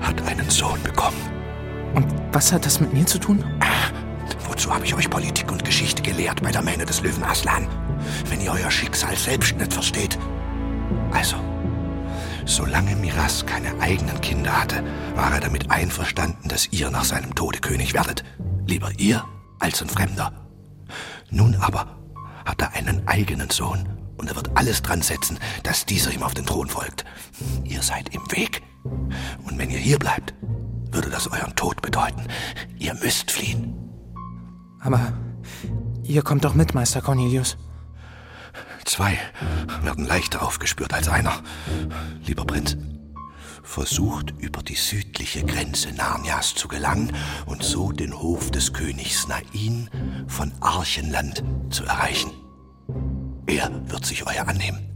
hat 0.00 0.20
einen 0.26 0.48
Sohn 0.50 0.82
bekommen. 0.82 1.16
Und 1.94 2.06
was 2.32 2.52
hat 2.52 2.66
das 2.66 2.80
mit 2.80 2.92
mir 2.92 3.06
zu 3.06 3.18
tun? 3.18 3.44
Wozu 4.54 4.72
habe 4.72 4.84
ich 4.84 4.94
euch 4.94 5.10
Politik 5.10 5.50
und 5.50 5.64
Geschichte 5.64 6.00
gelehrt 6.00 6.40
bei 6.40 6.52
der 6.52 6.62
Mähne 6.62 6.84
des 6.86 7.00
Löwen 7.00 7.24
Aslan, 7.24 7.66
wenn 8.30 8.40
ihr 8.40 8.52
euer 8.52 8.70
Schicksal 8.70 9.16
selbst 9.16 9.56
nicht 9.56 9.72
versteht? 9.72 10.16
Also, 11.10 11.34
Solange 12.44 12.94
Miras 12.94 13.44
keine 13.46 13.80
eigenen 13.80 14.20
Kinder 14.20 14.52
hatte, 14.56 14.84
war 15.16 15.32
er 15.32 15.40
damit 15.40 15.72
einverstanden, 15.72 16.48
dass 16.48 16.68
ihr 16.68 16.88
nach 16.90 17.02
seinem 17.02 17.34
Tode 17.34 17.58
König 17.58 17.94
werdet. 17.94 18.22
Lieber 18.64 18.92
ihr 18.96 19.24
als 19.58 19.82
ein 19.82 19.88
Fremder. 19.88 20.32
Nun 21.30 21.56
aber 21.56 21.98
hat 22.44 22.62
er 22.62 22.74
einen 22.74 23.08
eigenen 23.08 23.50
Sohn 23.50 23.88
und 24.18 24.28
er 24.28 24.36
wird 24.36 24.56
alles 24.56 24.82
dran 24.82 25.02
setzen, 25.02 25.36
dass 25.64 25.84
dieser 25.84 26.12
ihm 26.12 26.22
auf 26.22 26.34
den 26.34 26.46
Thron 26.46 26.68
folgt. 26.68 27.04
Ihr 27.64 27.82
seid 27.82 28.14
im 28.14 28.22
Weg. 28.30 28.62
Und 28.84 29.58
wenn 29.58 29.70
ihr 29.70 29.78
hier 29.78 29.98
bleibt, 29.98 30.32
würde 30.92 31.10
das 31.10 31.26
euren 31.26 31.56
Tod 31.56 31.82
bedeuten. 31.82 32.28
Ihr 32.78 32.94
müsst 32.94 33.32
fliehen. 33.32 33.83
Aber 34.84 35.14
ihr 36.02 36.22
kommt 36.22 36.44
doch 36.44 36.54
mit, 36.54 36.74
Meister 36.74 37.00
Cornelius. 37.00 37.56
Zwei 38.84 39.18
werden 39.82 40.04
leichter 40.04 40.42
aufgespürt 40.42 40.92
als 40.92 41.08
einer. 41.08 41.32
Lieber 42.26 42.44
Prinz, 42.44 42.76
versucht 43.62 44.34
über 44.38 44.62
die 44.62 44.74
südliche 44.74 45.42
Grenze 45.42 45.90
Narnias 45.92 46.54
zu 46.54 46.68
gelangen 46.68 47.12
und 47.46 47.62
so 47.64 47.92
den 47.92 48.12
Hof 48.12 48.50
des 48.50 48.74
Königs 48.74 49.26
Nain 49.26 49.88
von 50.28 50.52
Archenland 50.60 51.42
zu 51.70 51.84
erreichen. 51.84 52.30
Er 53.46 53.70
wird 53.90 54.04
sich 54.04 54.26
euer 54.26 54.46
annehmen. 54.46 54.93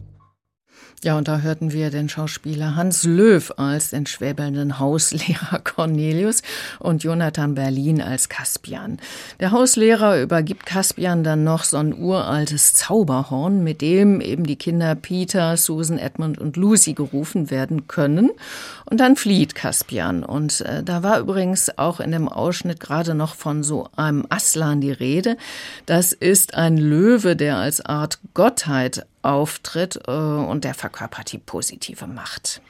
Ja, 1.04 1.16
und 1.16 1.28
da 1.28 1.38
hörten 1.38 1.70
wir 1.70 1.90
den 1.90 2.08
Schauspieler 2.08 2.74
Hans 2.74 3.04
Löw 3.04 3.52
als 3.56 3.90
den 3.90 4.04
schwäbelnden 4.06 4.80
Hauslehrer 4.80 5.60
Cornelius 5.64 6.42
und 6.80 7.04
Jonathan 7.04 7.54
Berlin 7.54 8.02
als 8.02 8.28
Caspian. 8.28 8.98
Der 9.38 9.52
Hauslehrer 9.52 10.20
übergibt 10.20 10.66
Caspian 10.66 11.22
dann 11.22 11.44
noch 11.44 11.62
so 11.62 11.76
ein 11.76 11.94
uraltes 11.94 12.74
Zauberhorn, 12.74 13.62
mit 13.62 13.80
dem 13.80 14.20
eben 14.20 14.42
die 14.42 14.56
Kinder 14.56 14.96
Peter, 14.96 15.56
Susan, 15.56 15.98
Edmund 15.98 16.38
und 16.38 16.56
Lucy 16.56 16.94
gerufen 16.94 17.52
werden 17.52 17.86
können. 17.86 18.30
Und 18.84 18.98
dann 18.98 19.14
flieht 19.14 19.54
Caspian. 19.54 20.24
Und 20.24 20.62
äh, 20.62 20.82
da 20.82 21.04
war 21.04 21.20
übrigens 21.20 21.78
auch 21.78 22.00
in 22.00 22.10
dem 22.10 22.28
Ausschnitt 22.28 22.80
gerade 22.80 23.14
noch 23.14 23.36
von 23.36 23.62
so 23.62 23.88
einem 23.94 24.26
Aslan 24.30 24.80
die 24.80 24.90
Rede. 24.90 25.36
Das 25.86 26.12
ist 26.12 26.54
ein 26.54 26.76
Löwe, 26.76 27.36
der 27.36 27.58
als 27.58 27.86
Art 27.86 28.18
Gottheit 28.34 29.06
auftritt 29.22 30.00
äh, 30.06 30.10
und 30.10 30.64
der 30.64 30.74
verkörpert 30.74 31.32
die 31.32 31.38
positive 31.38 32.06
Macht. 32.06 32.60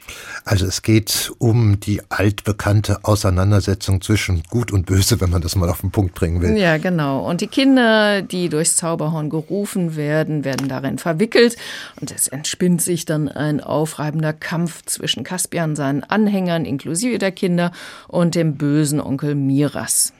Also 0.44 0.66
es 0.66 0.82
geht 0.82 1.32
um 1.38 1.78
die 1.80 2.00
altbekannte 2.08 3.04
Auseinandersetzung 3.04 4.00
zwischen 4.00 4.42
Gut 4.44 4.72
und 4.72 4.86
Böse, 4.86 5.20
wenn 5.20 5.30
man 5.30 5.42
das 5.42 5.56
mal 5.56 5.68
auf 5.68 5.80
den 5.82 5.90
Punkt 5.90 6.14
bringen 6.14 6.40
will. 6.40 6.56
Ja, 6.56 6.78
genau. 6.78 7.28
Und 7.28 7.40
die 7.40 7.46
Kinder, 7.46 8.22
die 8.22 8.48
durchs 8.48 8.76
Zauberhorn 8.76 9.30
gerufen 9.30 9.96
werden, 9.96 10.44
werden 10.44 10.68
darin 10.68 10.98
verwickelt 10.98 11.56
und 12.00 12.10
es 12.10 12.28
entspinnt 12.28 12.80
sich 12.82 13.04
dann 13.04 13.28
ein 13.28 13.60
aufreibender 13.60 14.32
Kampf 14.32 14.82
zwischen 14.86 15.24
Caspian, 15.24 15.76
seinen 15.76 16.02
Anhängern 16.02 16.64
inklusive 16.64 17.18
der 17.18 17.32
Kinder 17.32 17.72
und 18.08 18.34
dem 18.34 18.56
bösen 18.56 19.00
Onkel 19.00 19.34
Miras. 19.34 20.12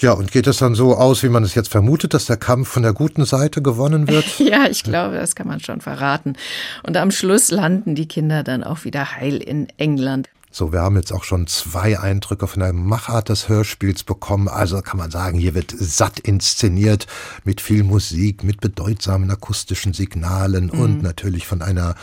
Ja, 0.00 0.12
und 0.12 0.32
geht 0.32 0.46
es 0.46 0.56
dann 0.56 0.74
so 0.74 0.96
aus, 0.96 1.22
wie 1.22 1.28
man 1.28 1.44
es 1.44 1.54
jetzt 1.54 1.68
vermutet, 1.68 2.14
dass 2.14 2.24
der 2.24 2.38
Kampf 2.38 2.68
von 2.68 2.82
der 2.82 2.94
guten 2.94 3.26
Seite 3.26 3.60
gewonnen 3.60 4.08
wird? 4.08 4.24
ja, 4.38 4.66
ich 4.66 4.82
glaube, 4.82 5.16
das 5.16 5.34
kann 5.34 5.46
man 5.46 5.60
schon 5.60 5.82
verraten. 5.82 6.36
Und 6.82 6.96
am 6.96 7.10
Schluss 7.10 7.50
landen 7.50 7.94
die 7.94 8.08
Kinder 8.08 8.42
dann 8.42 8.64
auch 8.64 8.84
wieder 8.84 9.16
heil 9.16 9.36
in 9.36 9.68
England. 9.76 10.30
So, 10.52 10.72
wir 10.72 10.80
haben 10.80 10.96
jetzt 10.96 11.12
auch 11.12 11.22
schon 11.22 11.46
zwei 11.46 12.00
Eindrücke 12.00 12.48
von 12.48 12.58
der 12.58 12.72
Machart 12.72 13.28
des 13.28 13.48
Hörspiels 13.48 14.02
bekommen. 14.02 14.48
Also 14.48 14.80
kann 14.80 14.96
man 14.96 15.12
sagen, 15.12 15.38
hier 15.38 15.54
wird 15.54 15.72
satt 15.78 16.18
inszeniert 16.18 17.06
mit 17.44 17.60
viel 17.60 17.84
Musik, 17.84 18.42
mit 18.42 18.60
bedeutsamen 18.60 19.30
akustischen 19.30 19.92
Signalen 19.92 20.70
mhm. 20.72 20.80
und 20.80 21.02
natürlich 21.02 21.46
von 21.46 21.62
einer 21.62 21.94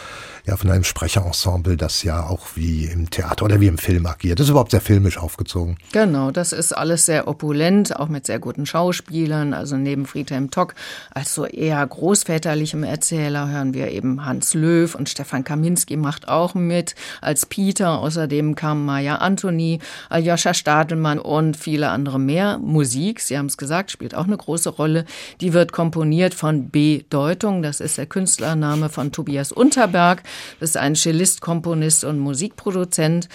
ja 0.47 0.55
von 0.55 0.71
einem 0.71 0.85
Sprecherensemble, 0.85 1.75
das 1.75 2.03
ja 2.03 2.25
auch 2.25 2.55
wie 2.55 2.85
im 2.85 3.09
Theater 3.09 3.45
oder 3.45 3.59
wie 3.59 3.67
im 3.67 3.77
Film 3.77 4.05
agiert. 4.05 4.39
Das 4.39 4.45
ist 4.45 4.51
überhaupt 4.51 4.71
sehr 4.71 4.81
filmisch 4.81 5.17
aufgezogen. 5.17 5.77
Genau, 5.91 6.31
das 6.31 6.53
ist 6.53 6.71
alles 6.71 7.05
sehr 7.05 7.27
opulent, 7.27 7.95
auch 7.97 8.07
mit 8.07 8.25
sehr 8.25 8.39
guten 8.39 8.65
Schauspielern. 8.65 9.53
Also 9.53 9.75
neben 9.75 10.05
Friedhelm 10.05 10.49
Tock 10.49 10.73
als 11.13 11.35
so 11.35 11.45
eher 11.45 11.85
großväterlichem 11.85 12.83
Erzähler 12.83 13.49
hören 13.49 13.73
wir 13.73 13.91
eben 13.91 14.25
Hans 14.25 14.53
Löw 14.53 14.95
und 14.95 15.09
Stefan 15.09 15.43
Kaminski 15.43 15.97
macht 15.97 16.29
auch 16.29 16.55
mit 16.55 16.95
als 17.19 17.45
Peter. 17.45 17.99
Außerdem 17.99 18.55
kamen 18.55 18.85
Maja 18.85 19.17
Antoni, 19.17 19.79
Aljoscha 20.09 20.53
Stadelmann 20.53 21.19
und 21.19 21.57
viele 21.57 21.89
andere 21.89 22.19
mehr. 22.19 22.57
Musik, 22.57 23.19
Sie 23.19 23.37
haben 23.37 23.47
es 23.47 23.57
gesagt, 23.57 23.91
spielt 23.91 24.15
auch 24.15 24.25
eine 24.25 24.37
große 24.37 24.69
Rolle. 24.69 25.03
Die 25.41 25.51
wird 25.51 25.73
komponiert 25.73 26.33
von 26.33 26.69
B. 26.69 27.03
Deutung, 27.09 27.61
das 27.61 27.81
ist 27.81 27.97
der 27.97 28.05
Künstlername 28.05 28.87
von 28.87 29.11
Tobias 29.11 29.51
Unterberg. 29.51 30.23
Das 30.59 30.71
ist 30.71 30.77
ein 30.77 30.95
Cellist, 30.95 31.41
Komponist 31.41 32.03
und 32.03 32.19
Musikproduzent. 32.19 33.29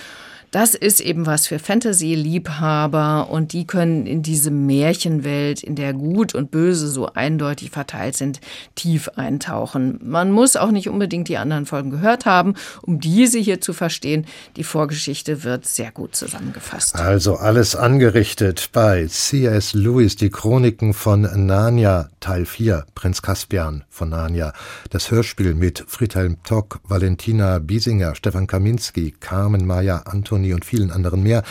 Das 0.53 0.75
ist 0.75 1.01
eben 1.01 1.25
was 1.25 1.47
für 1.47 1.59
Fantasy-Liebhaber 1.59 3.31
und 3.31 3.55
die 3.55 3.67
können 3.67 4.07
in 4.07 4.23
diese 4.23 4.51
Märchenwelt, 4.51 5.63
in 5.63 5.77
der 5.77 5.95
Gut 5.95 6.35
und 6.35 6.51
Böse 6.51 6.89
so 6.89 7.11
eindeutig 7.11 7.71
verteilt 7.71 8.17
sind, 8.17 8.39
tief 8.75 9.09
eintauchen. 9.17 9.99
Man 10.03 10.31
muss 10.31 10.57
auch 10.57 10.71
nicht 10.71 10.91
unbedingt 10.91 11.29
die 11.29 11.39
anderen 11.39 11.65
Folgen 11.65 11.89
gehört 11.89 12.27
haben, 12.27 12.53
um 12.83 13.01
diese 13.01 13.39
hier 13.39 13.63
zu 13.63 13.73
verstehen. 13.73 14.27
Die 14.57 14.63
Vorgeschichte 14.63 15.43
wird 15.43 15.65
sehr 15.65 15.91
gut 15.91 16.15
zusammengefasst. 16.15 16.97
Also 16.97 17.37
alles 17.37 17.75
angerichtet 17.75 18.69
bei 18.75 19.07
C.S. 19.07 19.73
Lewis, 19.73 20.17
die 20.17 20.29
Chroniken 20.29 20.93
von 20.93 21.23
Narnia, 21.47 22.11
Teil 22.21 22.45
4, 22.45 22.85
Prinz 22.95 23.23
Caspian 23.23 23.85
von 23.89 24.11
Narnia. 24.11 24.53
Das 24.91 25.11
Hörspiel 25.11 25.55
mit 25.55 25.83
Friedhelm 25.89 26.43
Tock, 26.43 26.81
Valentina 26.85 27.59
Biesinger, 27.59 28.15
Stefan 28.15 28.47
Kaminski, 28.47 29.15
Carmen 29.19 29.67
Maya 29.67 30.03
Anton 30.05 30.42
Symphony 30.43 30.55
und 30.55 30.65
vielen 30.65 30.91
anderen 30.91 31.23
mehr. 31.23 31.43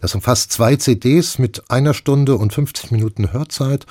Das 0.00 0.14
umfasst 0.14 0.52
zwei 0.52 0.76
CDs 0.76 1.38
mit 1.38 1.70
einer 1.70 1.94
Stunde 1.94 2.36
und 2.36 2.52
50 2.52 2.90
Minuten 2.90 3.32
Hörzeit 3.32 3.86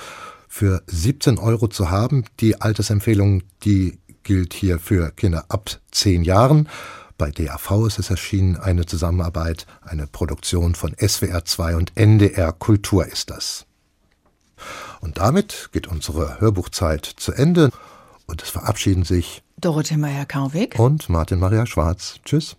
für 0.48 0.82
17 0.86 1.38
Euro 1.38 1.68
zu 1.68 1.90
haben. 1.90 2.24
Die 2.40 2.60
Altersempfehlung, 2.60 3.42
die 3.64 3.98
gilt 4.22 4.52
hier 4.52 4.78
für 4.78 5.10
Kinder 5.12 5.44
ab 5.48 5.70
10 5.92 6.24
Jahren. 6.24 6.68
Bei 7.16 7.30
DAV 7.30 7.86
ist 7.86 7.98
es 7.98 8.10
erschienen, 8.10 8.56
eine 8.56 8.86
Zusammenarbeit, 8.86 9.66
eine 9.82 10.06
Produktion 10.06 10.74
von 10.74 10.94
SWR 10.98 11.44
2 11.44 11.76
und 11.76 11.96
NDR 11.96 12.52
Kultur 12.52 13.06
ist 13.06 13.30
das. 13.30 13.66
Und 15.00 15.18
damit 15.18 15.70
geht 15.72 15.86
unsere 15.86 16.40
Hörbuchzeit 16.40 17.04
zu 17.04 17.32
Ende 17.32 17.70
und 18.26 18.42
es 18.42 18.50
verabschieden 18.50 19.04
sich 19.04 19.42
Dorothee 19.60 19.96
Meyer-Kauwig 19.96 20.78
und 20.78 21.08
Martin 21.08 21.40
Maria 21.40 21.66
Schwarz. 21.66 22.20
Tschüss. 22.24 22.56